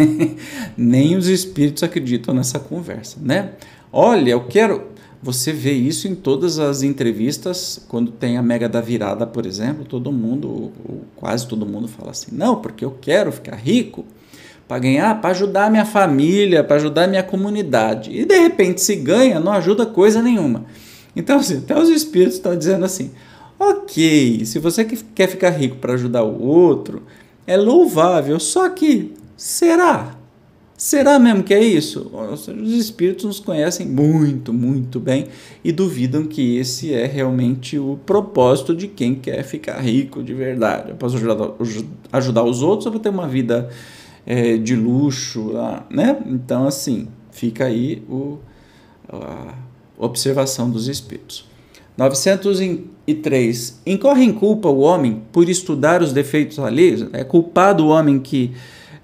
Nem 0.76 1.16
os 1.16 1.26
espíritos 1.26 1.82
acreditam 1.82 2.34
nessa 2.34 2.60
conversa, 2.60 3.18
né? 3.20 3.52
Olha, 3.90 4.30
eu 4.30 4.46
quero. 4.46 4.93
Você 5.24 5.54
vê 5.54 5.72
isso 5.72 6.06
em 6.06 6.14
todas 6.14 6.58
as 6.58 6.82
entrevistas, 6.82 7.82
quando 7.88 8.12
tem 8.12 8.36
a 8.36 8.42
Mega 8.42 8.68
da 8.68 8.82
Virada, 8.82 9.26
por 9.26 9.46
exemplo, 9.46 9.82
todo 9.82 10.12
mundo, 10.12 10.70
quase 11.16 11.48
todo 11.48 11.64
mundo 11.64 11.88
fala 11.88 12.10
assim: 12.10 12.30
não, 12.30 12.56
porque 12.56 12.84
eu 12.84 12.94
quero 13.00 13.32
ficar 13.32 13.56
rico 13.56 14.04
para 14.68 14.78
ganhar, 14.80 15.18
para 15.22 15.30
ajudar 15.30 15.70
minha 15.70 15.86
família, 15.86 16.62
para 16.62 16.76
ajudar 16.76 17.08
minha 17.08 17.22
comunidade. 17.22 18.10
E 18.10 18.26
de 18.26 18.38
repente, 18.38 18.82
se 18.82 18.96
ganha, 18.96 19.40
não 19.40 19.52
ajuda 19.52 19.86
coisa 19.86 20.20
nenhuma. 20.20 20.66
Então, 21.16 21.38
assim, 21.38 21.56
até 21.56 21.74
os 21.74 21.88
espíritos 21.88 22.34
estão 22.34 22.54
dizendo 22.54 22.84
assim: 22.84 23.10
ok, 23.58 24.44
se 24.44 24.58
você 24.58 24.84
quer 24.84 25.26
ficar 25.26 25.48
rico 25.48 25.76
para 25.76 25.94
ajudar 25.94 26.22
o 26.22 26.42
outro, 26.42 27.02
é 27.46 27.56
louvável, 27.56 28.38
só 28.38 28.68
que 28.68 29.14
será? 29.38 30.18
Será 30.84 31.18
mesmo 31.18 31.42
que 31.42 31.54
é 31.54 31.64
isso? 31.64 32.10
Os 32.30 32.72
espíritos 32.72 33.24
nos 33.24 33.40
conhecem 33.40 33.86
muito, 33.86 34.52
muito 34.52 35.00
bem 35.00 35.28
e 35.64 35.72
duvidam 35.72 36.26
que 36.26 36.58
esse 36.58 36.92
é 36.92 37.06
realmente 37.06 37.78
o 37.78 37.98
propósito 38.04 38.76
de 38.76 38.86
quem 38.86 39.14
quer 39.14 39.42
ficar 39.44 39.80
rico 39.80 40.22
de 40.22 40.34
verdade. 40.34 40.90
Eu 40.90 40.96
posso 40.96 41.16
ajudar, 41.16 41.52
ajudar 42.12 42.44
os 42.44 42.60
outros 42.60 42.84
ou 42.84 42.92
vou 42.92 43.00
ter 43.00 43.08
uma 43.08 43.26
vida 43.26 43.70
é, 44.26 44.58
de 44.58 44.76
luxo, 44.76 45.52
né? 45.88 46.18
Então, 46.26 46.66
assim, 46.66 47.08
fica 47.30 47.64
aí 47.64 48.02
o, 48.06 48.38
a 49.08 49.54
observação 49.96 50.68
dos 50.68 50.86
espíritos. 50.86 51.48
903. 51.96 53.80
Incorre 53.86 54.24
em 54.24 54.34
culpa 54.34 54.68
o 54.68 54.80
homem 54.80 55.22
por 55.32 55.48
estudar 55.48 56.02
os 56.02 56.12
defeitos 56.12 56.58
alheios? 56.58 57.06
É 57.14 57.24
culpado 57.24 57.86
o 57.86 57.88
homem 57.88 58.18
que 58.18 58.52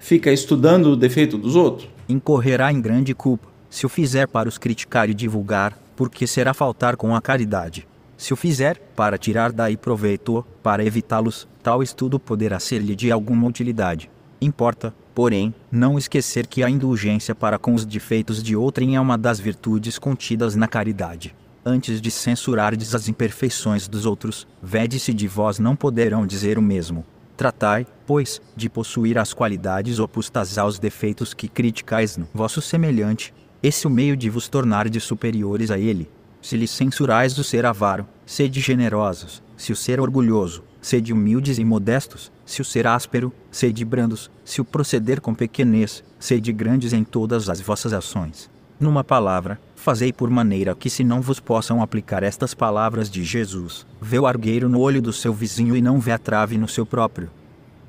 fica 0.01 0.33
estudando 0.33 0.87
o 0.87 0.95
defeito 0.97 1.37
dos 1.37 1.55
outros? 1.55 1.87
Incorrerá 2.09 2.73
em 2.73 2.81
grande 2.81 3.13
culpa, 3.13 3.47
se 3.69 3.85
o 3.85 3.89
fizer 3.89 4.27
para 4.27 4.49
os 4.49 4.57
criticar 4.57 5.09
e 5.09 5.13
divulgar, 5.13 5.77
porque 5.95 6.27
será 6.27 6.53
faltar 6.53 6.97
com 6.97 7.15
a 7.15 7.21
caridade. 7.21 7.87
Se 8.17 8.33
o 8.33 8.35
fizer 8.35 8.77
para 8.95 9.17
tirar 9.17 9.51
daí 9.51 9.77
proveito, 9.77 10.45
para 10.61 10.83
evitá-los, 10.83 11.47
tal 11.63 11.81
estudo 11.81 12.19
poderá 12.19 12.59
ser-lhe 12.59 12.95
de 12.95 13.11
alguma 13.11 13.47
utilidade. 13.47 14.09
Importa, 14.41 14.93
porém, 15.13 15.53
não 15.71 15.97
esquecer 15.97 16.47
que 16.47 16.63
a 16.63 16.69
indulgência 16.69 17.35
para 17.35 17.59
com 17.59 17.73
os 17.73 17.85
defeitos 17.85 18.41
de 18.41 18.55
outrem 18.55 18.95
é 18.95 18.99
uma 18.99 19.17
das 19.17 19.39
virtudes 19.39 19.99
contidas 19.99 20.55
na 20.55 20.67
caridade. 20.67 21.35
Antes 21.63 22.01
de 22.01 22.09
censurardes 22.09 22.95
as 22.95 23.07
imperfeições 23.07 23.87
dos 23.87 24.07
outros, 24.07 24.47
vede-se 24.61 25.13
de 25.13 25.27
vós 25.27 25.59
não 25.59 25.75
poderão 25.75 26.25
dizer 26.25 26.57
o 26.57 26.61
mesmo. 26.61 27.05
Tratai, 27.41 27.87
pois, 28.05 28.39
de 28.55 28.69
possuir 28.69 29.17
as 29.17 29.33
qualidades 29.33 29.97
opostas 29.97 30.59
aos 30.59 30.77
defeitos 30.77 31.33
que 31.33 31.47
criticais 31.47 32.15
no 32.15 32.27
vosso 32.31 32.61
semelhante, 32.61 33.33
esse 33.63 33.87
o 33.87 33.89
meio 33.89 34.15
de 34.15 34.29
vos 34.29 34.47
tornar 34.47 34.87
de 34.87 34.99
superiores 34.99 35.71
a 35.71 35.79
ele. 35.79 36.07
Se 36.39 36.55
lhe 36.55 36.67
censurais 36.67 37.35
o 37.39 37.43
ser 37.43 37.65
avaro, 37.65 38.05
sede 38.27 38.59
generosos, 38.59 39.41
se 39.57 39.71
o 39.71 39.75
ser 39.75 39.99
orgulhoso, 39.99 40.63
sede 40.79 41.11
humildes 41.11 41.57
e 41.57 41.65
modestos, 41.65 42.31
se 42.45 42.61
o 42.61 42.65
ser 42.65 42.85
áspero, 42.85 43.33
sede 43.49 43.83
brandos, 43.83 44.29
se 44.45 44.61
o 44.61 44.63
proceder 44.63 45.19
com 45.19 45.33
pequenez, 45.33 46.03
sede 46.19 46.53
grandes 46.53 46.93
em 46.93 47.03
todas 47.03 47.49
as 47.49 47.59
vossas 47.59 47.91
ações. 47.91 48.51
Numa 48.79 49.03
palavra, 49.03 49.59
fazei 49.81 50.13
por 50.13 50.29
maneira 50.29 50.75
que 50.75 50.91
se 50.91 51.03
não 51.03 51.21
vos 51.21 51.39
possam 51.39 51.81
aplicar 51.81 52.21
estas 52.21 52.53
palavras 52.53 53.09
de 53.09 53.23
Jesus, 53.23 53.83
vê 53.99 54.19
o 54.19 54.27
argueiro 54.27 54.69
no 54.69 54.79
olho 54.79 55.01
do 55.01 55.11
seu 55.11 55.33
vizinho 55.33 55.75
e 55.75 55.81
não 55.81 55.99
vê 55.99 56.11
a 56.11 56.19
trave 56.19 56.55
no 56.55 56.67
seu 56.67 56.85
próprio. 56.85 57.31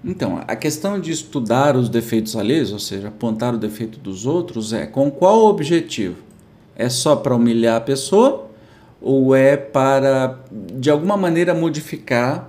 Então, 0.02 0.42
a 0.48 0.56
questão 0.56 0.98
de 0.98 1.12
estudar 1.12 1.76
os 1.76 1.90
defeitos 1.90 2.34
alheios, 2.34 2.72
ou 2.72 2.78
seja, 2.78 3.08
apontar 3.08 3.54
o 3.54 3.58
defeito 3.58 3.98
dos 3.98 4.24
outros, 4.24 4.72
é 4.72 4.86
com 4.86 5.10
qual 5.10 5.44
objetivo? 5.44 6.16
É 6.74 6.88
só 6.88 7.14
para 7.14 7.36
humilhar 7.36 7.76
a 7.76 7.80
pessoa 7.80 8.48
ou 9.00 9.34
é 9.34 9.56
para, 9.56 10.38
de 10.50 10.90
alguma 10.90 11.16
maneira, 11.16 11.54
modificar 11.54 12.48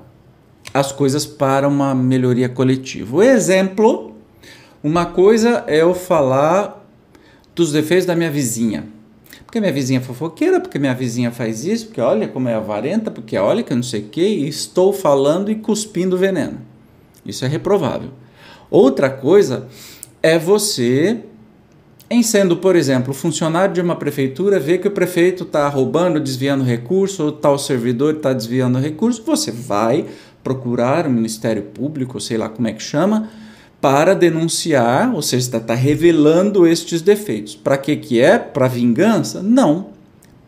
as 0.73 0.93
coisas 0.93 1.25
para 1.25 1.67
uma 1.67 1.93
melhoria 1.93 2.47
coletiva? 2.47 3.17
O 3.17 3.21
exemplo, 3.21 4.15
uma 4.81 5.05
coisa 5.05 5.65
é 5.67 5.81
eu 5.81 5.93
falar 5.93 6.81
dos 7.53 7.73
defeitos 7.73 8.05
da 8.05 8.15
minha 8.15 8.31
vizinha. 8.31 8.85
Porque 9.53 9.61
minha 9.61 9.71
vizinha 9.71 9.99
é 9.99 10.01
fofoqueira, 10.01 10.59
porque 10.59 10.79
minha 10.79 10.95
vizinha 10.95 11.29
faz 11.29 11.63
isso, 11.63 11.85
porque 11.85 12.01
olha 12.01 12.27
como 12.27 12.49
é 12.49 12.55
avarenta, 12.55 13.11
porque 13.11 13.37
olha 13.37 13.61
que 13.61 13.71
eu 13.71 13.75
não 13.75 13.83
sei 13.83 14.01
o 14.01 14.05
que, 14.05 14.25
e 14.25 14.47
estou 14.47 14.91
falando 14.91 15.51
e 15.51 15.55
cuspindo 15.55 16.17
veneno. 16.17 16.57
Isso 17.23 17.45
é 17.45 17.47
reprovável. 17.47 18.09
Outra 18.71 19.11
coisa 19.11 19.67
é 20.23 20.39
você, 20.39 21.19
em 22.09 22.23
sendo, 22.23 22.57
por 22.57 22.75
exemplo, 22.75 23.13
funcionário 23.13 23.75
de 23.75 23.79
uma 23.79 23.95
prefeitura, 23.95 24.59
ver 24.59 24.79
que 24.79 24.87
o 24.87 24.91
prefeito 24.91 25.43
está 25.43 25.69
roubando, 25.69 26.19
desviando 26.19 26.63
recurso, 26.63 27.25
ou 27.25 27.31
tal 27.31 27.59
servidor 27.59 28.15
está 28.15 28.33
desviando 28.33 28.79
recurso, 28.79 29.21
você 29.23 29.51
vai 29.51 30.07
procurar 30.43 31.05
o 31.05 31.11
Ministério 31.11 31.61
Público, 31.61 32.19
sei 32.19 32.37
lá 32.37 32.49
como 32.49 32.67
é 32.67 32.73
que 32.73 32.81
chama, 32.81 33.29
para 33.83 34.13
denunciar, 34.15 35.13
ou 35.13 35.21
seja, 35.21 35.43
está 35.43 35.59
tá 35.59 35.75
revelando 35.75 36.65
estes 36.65 37.01
defeitos. 37.01 37.53
Para 37.53 37.75
que, 37.75 37.97
que 37.97 38.21
é? 38.21 38.39
Para 38.39 38.65
vingança? 38.69 39.43
Não. 39.43 39.89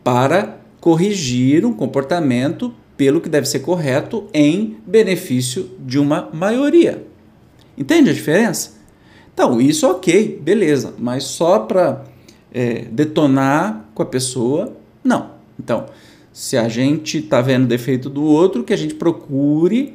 Para 0.02 0.56
corrigir 0.80 1.66
um 1.66 1.74
comportamento 1.74 2.72
pelo 2.96 3.20
que 3.20 3.28
deve 3.28 3.46
ser 3.46 3.58
correto 3.58 4.24
em 4.32 4.78
benefício 4.86 5.68
de 5.80 5.98
uma 5.98 6.30
maioria. 6.32 7.06
Entende 7.76 8.08
a 8.08 8.14
diferença? 8.14 8.78
Então, 9.34 9.60
isso 9.60 9.86
ok, 9.86 10.40
beleza, 10.42 10.94
mas 10.98 11.24
só 11.24 11.58
para 11.58 12.04
é, 12.50 12.86
detonar 12.90 13.84
com 13.94 14.02
a 14.02 14.06
pessoa, 14.06 14.74
não. 15.04 15.32
Então, 15.62 15.84
se 16.32 16.56
a 16.56 16.70
gente 16.70 17.18
está 17.18 17.42
vendo 17.42 17.66
defeito 17.66 18.08
do 18.08 18.24
outro, 18.24 18.64
que 18.64 18.72
a 18.72 18.78
gente 18.78 18.94
procure 18.94 19.94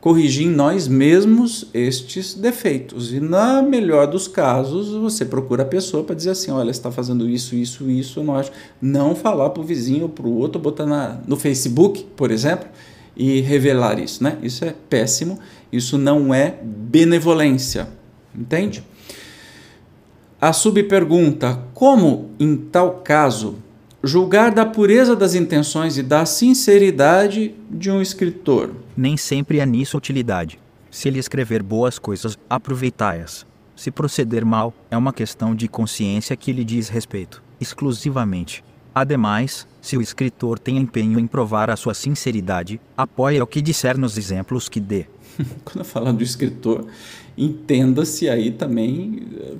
corrigir 0.00 0.46
em 0.46 0.50
nós 0.50 0.88
mesmos 0.88 1.66
estes 1.74 2.34
defeitos. 2.34 3.12
E 3.12 3.20
na 3.20 3.60
melhor 3.60 4.06
dos 4.06 4.26
casos, 4.26 4.88
você 4.88 5.24
procura 5.24 5.62
a 5.62 5.66
pessoa 5.66 6.02
para 6.02 6.14
dizer 6.14 6.30
assim, 6.30 6.50
olha, 6.50 6.70
está 6.70 6.90
fazendo 6.90 7.28
isso, 7.28 7.54
isso, 7.54 7.90
isso, 7.90 8.20
eu 8.20 8.24
não 8.24 8.34
acho. 8.34 8.50
Não 8.80 9.14
falar 9.14 9.50
para 9.50 9.62
o 9.62 9.66
vizinho 9.66 10.04
ou 10.04 10.08
para 10.08 10.26
o 10.26 10.38
outro, 10.38 10.60
botar 10.60 10.86
na, 10.86 11.20
no 11.26 11.36
Facebook, 11.36 12.06
por 12.16 12.30
exemplo, 12.30 12.66
e 13.14 13.40
revelar 13.40 13.98
isso, 13.98 14.24
né? 14.24 14.38
Isso 14.42 14.64
é 14.64 14.74
péssimo, 14.88 15.38
isso 15.70 15.98
não 15.98 16.32
é 16.32 16.56
benevolência, 16.62 17.88
entende? 18.34 18.82
A 20.40 20.54
subpergunta, 20.54 21.60
como 21.74 22.30
em 22.40 22.56
tal 22.56 23.02
caso 23.04 23.56
julgar 24.02 24.50
da 24.50 24.64
pureza 24.64 25.14
das 25.14 25.34
intenções 25.34 25.98
e 25.98 26.02
da 26.02 26.24
sinceridade 26.24 27.54
de 27.70 27.90
um 27.90 28.00
escritor. 28.00 28.70
Nem 29.00 29.16
sempre 29.16 29.60
é 29.60 29.64
nisso 29.64 29.96
utilidade. 29.96 30.60
Se 30.90 31.08
ele 31.08 31.18
escrever 31.18 31.62
boas 31.62 31.98
coisas, 31.98 32.38
aproveitai-as. 32.50 33.46
Se 33.74 33.90
proceder 33.90 34.44
mal, 34.44 34.74
é 34.90 34.96
uma 34.98 35.10
questão 35.10 35.54
de 35.54 35.66
consciência 35.68 36.36
que 36.36 36.52
lhe 36.52 36.62
diz 36.62 36.90
respeito, 36.90 37.42
exclusivamente. 37.58 38.62
Ademais, 38.94 39.66
se 39.80 39.96
o 39.96 40.02
escritor 40.02 40.58
tem 40.58 40.76
empenho 40.76 41.18
em 41.18 41.26
provar 41.26 41.70
a 41.70 41.76
sua 41.76 41.94
sinceridade, 41.94 42.78
apoie 42.94 43.40
o 43.40 43.46
que 43.46 43.62
disser 43.62 43.96
nos 43.96 44.18
exemplos 44.18 44.68
que 44.68 44.78
dê. 44.78 45.06
Quando 45.64 45.78
eu 45.78 45.84
falo 45.86 46.12
do 46.12 46.22
escritor, 46.22 46.86
entenda-se 47.38 48.28
aí 48.28 48.50
também 48.50 49.22
eh, 49.34 49.54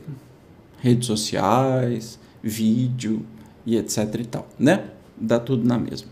redes 0.80 1.06
sociais, 1.06 2.20
vídeo, 2.42 3.24
e 3.64 3.78
etc 3.78 4.16
e 4.18 4.24
tal, 4.26 4.46
né? 4.58 4.90
Dá 5.16 5.40
tudo 5.40 5.66
na 5.66 5.78
mesma. 5.78 6.08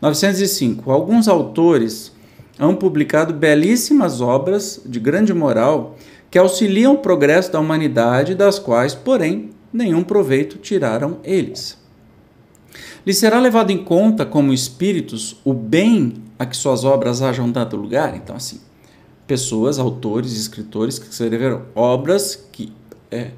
905. 0.00 0.92
Alguns 0.92 1.26
autores 1.26 2.16
han 2.58 2.74
publicado 2.76 3.32
belíssimas 3.32 4.20
obras 4.20 4.80
de 4.84 4.98
grande 4.98 5.32
moral 5.32 5.96
que 6.30 6.38
auxiliam 6.38 6.94
o 6.94 6.98
progresso 6.98 7.52
da 7.52 7.60
humanidade, 7.60 8.34
das 8.34 8.58
quais, 8.58 8.94
porém, 8.94 9.50
nenhum 9.72 10.02
proveito 10.02 10.58
tiraram 10.58 11.18
eles. 11.22 11.78
Lhe 13.06 13.14
será 13.14 13.38
levado 13.38 13.70
em 13.70 13.82
conta 13.82 14.26
como 14.26 14.52
espíritos 14.52 15.40
o 15.44 15.54
bem 15.54 16.14
a 16.38 16.44
que 16.44 16.56
suas 16.56 16.84
obras 16.84 17.22
hajam 17.22 17.50
dado 17.50 17.76
lugar? 17.76 18.14
Então, 18.14 18.36
assim, 18.36 18.60
pessoas, 19.26 19.78
autores, 19.78 20.32
escritores 20.32 20.98
que 20.98 21.10
escreveram 21.10 21.62
obras 21.74 22.36
que 22.52 22.72
é, 23.10 23.30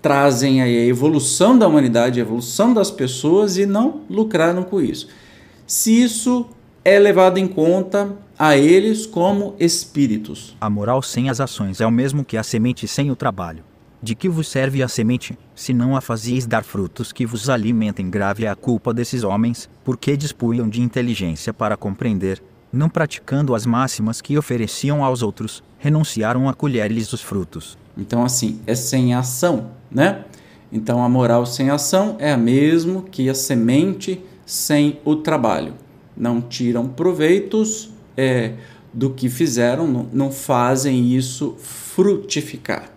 trazem 0.00 0.60
aí 0.60 0.76
a 0.76 0.86
evolução 0.86 1.56
da 1.56 1.68
humanidade, 1.68 2.18
a 2.18 2.22
evolução 2.22 2.74
das 2.74 2.90
pessoas 2.90 3.56
e 3.56 3.66
não 3.66 4.00
lucraram 4.10 4.64
com 4.64 4.80
isso. 4.80 5.06
Se 5.66 6.02
isso 6.02 6.46
é 6.84 6.98
levado 6.98 7.38
em 7.38 7.46
conta 7.46 8.12
a 8.38 8.56
eles 8.56 9.06
como 9.06 9.54
espíritos. 9.58 10.56
A 10.60 10.68
moral 10.68 11.00
sem 11.00 11.30
as 11.30 11.40
ações 11.40 11.80
é 11.80 11.86
o 11.86 11.92
mesmo 11.92 12.24
que 12.24 12.36
a 12.36 12.42
semente 12.42 12.88
sem 12.88 13.10
o 13.10 13.16
trabalho. 13.16 13.62
De 14.02 14.16
que 14.16 14.28
vos 14.28 14.48
serve 14.48 14.82
a 14.82 14.88
semente, 14.88 15.38
se 15.54 15.72
não 15.72 15.96
a 15.96 16.00
fazieis 16.00 16.44
dar 16.44 16.64
frutos 16.64 17.12
que 17.12 17.24
vos 17.24 17.48
alimentem? 17.48 18.10
Grave 18.10 18.44
é 18.44 18.48
a 18.48 18.56
culpa 18.56 18.92
desses 18.92 19.22
homens, 19.22 19.70
porque 19.84 20.16
dispunham 20.16 20.68
de 20.68 20.82
inteligência 20.82 21.54
para 21.54 21.76
compreender, 21.76 22.42
não 22.72 22.88
praticando 22.88 23.54
as 23.54 23.64
máximas 23.64 24.20
que 24.20 24.36
ofereciam 24.36 25.04
aos 25.04 25.22
outros, 25.22 25.62
renunciaram 25.78 26.48
a 26.48 26.54
colher-lhes 26.54 27.12
os 27.12 27.22
frutos. 27.22 27.78
Então, 27.96 28.24
assim, 28.24 28.60
é 28.66 28.74
sem 28.74 29.14
ação, 29.14 29.70
né? 29.88 30.24
Então, 30.72 31.04
a 31.04 31.08
moral 31.08 31.46
sem 31.46 31.70
ação 31.70 32.16
é 32.18 32.32
a 32.32 32.36
mesmo 32.36 33.02
que 33.02 33.28
a 33.28 33.34
semente 33.34 34.20
sem 34.44 34.98
o 35.04 35.14
trabalho. 35.14 35.74
Não 36.22 36.40
tiram 36.40 36.86
proveitos 36.86 37.90
é, 38.16 38.52
do 38.94 39.10
que 39.10 39.28
fizeram, 39.28 39.88
não, 39.88 40.08
não 40.12 40.30
fazem 40.30 41.12
isso 41.16 41.56
frutificar. 41.58 42.88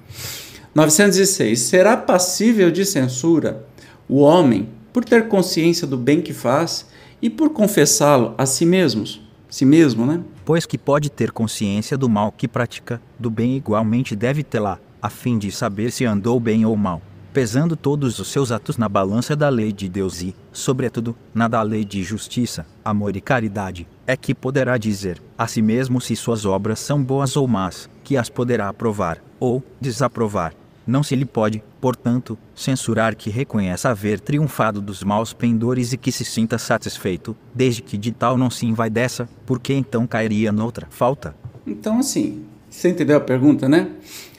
906. 0.76 1.60
Será 1.60 1.98
passível 1.98 2.70
de 2.70 2.86
censura 2.86 3.66
o 4.08 4.20
homem 4.20 4.70
por 4.94 5.04
ter 5.04 5.28
consciência 5.28 5.88
do 5.88 5.98
bem 5.98 6.22
que 6.22 6.34
faz 6.34 6.86
e 7.20 7.28
por 7.28 7.50
confessá-lo 7.50 8.36
a 8.38 8.46
si 8.46 8.64
mesmos? 8.64 9.20
Si 9.50 9.66
mesmo, 9.66 10.06
né? 10.06 10.22
Pois 10.46 10.68
que 10.68 10.78
pode 10.78 11.10
ter 11.10 11.32
consciência 11.32 11.98
do 11.98 12.08
mal 12.08 12.32
que 12.32 12.48
pratica, 12.48 13.02
do 13.18 13.32
bem 13.32 13.58
igualmente 13.58 14.16
deve 14.16 14.44
tê-la, 14.44 14.80
a 15.02 15.10
fim 15.10 15.40
de 15.40 15.52
saber 15.52 15.92
se 15.92 16.06
andou 16.06 16.40
bem 16.40 16.64
ou 16.64 16.78
mal, 16.78 17.02
pesando 17.36 17.76
todos 17.76 18.18
os 18.18 18.30
seus 18.30 18.50
atos 18.50 18.78
na 18.78 18.88
balança 18.88 19.36
da 19.36 19.50
lei 19.50 19.74
de 19.74 19.90
Deus 19.90 20.22
e, 20.22 20.34
sobretudo, 20.54 21.14
na 21.34 21.50
da 21.50 21.62
lei 21.62 21.84
de 21.84 22.02
justiça, 22.02 22.66
amor 22.84 23.14
e 23.18 23.20
caridade, 23.20 23.86
é 24.08 24.16
que 24.16 24.34
poderá 24.34 24.78
dizer 24.78 25.22
a 25.38 25.46
si 25.46 25.62
mesmo 25.62 26.00
se 26.00 26.16
suas 26.16 26.46
obras 26.46 26.80
são 26.80 27.04
boas 27.04 27.36
ou 27.36 27.46
más, 27.46 27.90
que 28.06 28.16
as 28.16 28.30
poderá 28.30 28.70
aprovar 28.70 29.22
ou 29.38 29.62
desaprovar 29.82 30.54
não 30.88 31.02
se 31.02 31.16
lhe 31.16 31.26
pode, 31.26 31.64
portanto, 31.82 32.38
censurar 32.54 33.16
que 33.16 33.32
reconheça 33.32 33.90
haver 33.90 34.20
triunfado 34.20 34.80
dos 34.80 35.04
maus 35.04 35.34
pendores 35.34 35.92
e 35.92 35.98
que 35.98 36.12
se 36.12 36.24
sinta 36.24 36.60
satisfeito, 36.60 37.36
desde 37.56 37.82
que 37.82 37.98
de 37.98 38.12
tal 38.12 38.38
não 38.38 38.52
se 38.52 38.72
dessa, 38.92 39.28
porque 39.48 39.74
então 39.74 40.06
cairia 40.06 40.52
noutra 40.52 40.86
falta. 40.92 41.36
Então, 41.66 41.98
assim, 41.98 42.46
você 42.70 42.90
entendeu 42.90 43.18
a 43.18 43.20
pergunta, 43.20 43.68
né? 43.68 43.90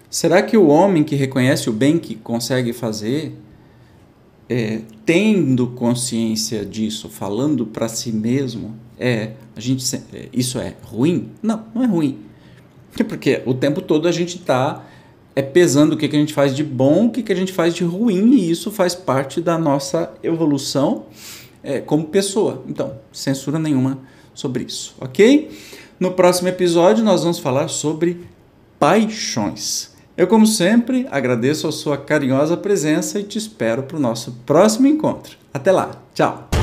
Será 0.09 0.43
que 0.43 0.57
o 0.57 0.69
homem 0.69 1.03
que 1.03 1.17
reconhece 1.17 1.69
o 1.69 1.73
bem 1.73 1.99
que 1.99 2.15
consegue 2.15 2.73
fazer, 2.73 3.37
é, 4.49 4.81
tendo 5.05 5.69
consciência 5.69 6.65
disso, 6.65 7.09
falando 7.09 7.67
para 7.67 7.89
si 7.89 8.13
mesmo, 8.13 8.75
é 8.99 9.33
a 9.55 9.61
gente 9.61 9.85
é, 10.13 10.29
isso 10.33 10.59
é 10.59 10.75
ruim? 10.83 11.31
Não, 11.43 11.65
não 11.75 11.83
é 11.83 11.87
ruim. 11.87 12.19
Porque 13.09 13.43
o 13.45 13.53
tempo 13.53 13.83
todo 13.83 14.09
a 14.09 14.13
gente 14.13 14.39
está 14.39 14.85
é 15.35 15.43
pesando 15.43 15.93
o 15.93 15.97
que, 15.99 16.09
que 16.09 16.17
a 16.17 16.19
gente 16.19 16.33
faz 16.33 16.55
de 16.55 16.65
bom, 16.65 17.07
o 17.07 17.11
que, 17.11 17.23
que 17.23 17.33
a 17.33 17.37
gente 17.37 17.53
faz 17.53 17.75
de 17.75 17.85
ruim, 17.85 18.33
e 18.33 18.51
isso 18.51 18.71
faz 18.71 18.95
parte 18.95 19.41
da 19.41 19.59
nossa 19.59 20.15
evolução 20.23 21.07
é, 21.63 21.81
como 21.81 22.05
pessoa. 22.07 22.65
Então, 22.67 22.95
censura 23.13 23.59
nenhuma 23.59 23.99
sobre 24.33 24.65
isso, 24.65 24.95
ok? 24.99 25.51
No 26.01 26.13
próximo 26.13 26.49
episódio, 26.49 27.05
nós 27.05 27.23
vamos 27.23 27.39
falar 27.39 27.69
sobre 27.69 28.21
paixões. 28.79 29.96
Eu, 30.17 30.27
como 30.27 30.47
sempre, 30.47 31.07
agradeço 31.11 31.69
a 31.69 31.73
sua 31.73 31.99
carinhosa 31.99 32.57
presença 32.57 33.21
e 33.21 33.25
te 33.25 33.37
espero 33.37 33.83
para 33.83 33.99
o 33.99 34.01
nosso 34.01 34.33
próximo 34.47 34.87
encontro. 34.87 35.37
Até 35.53 35.71
lá, 35.71 35.91
tchau! 36.15 36.56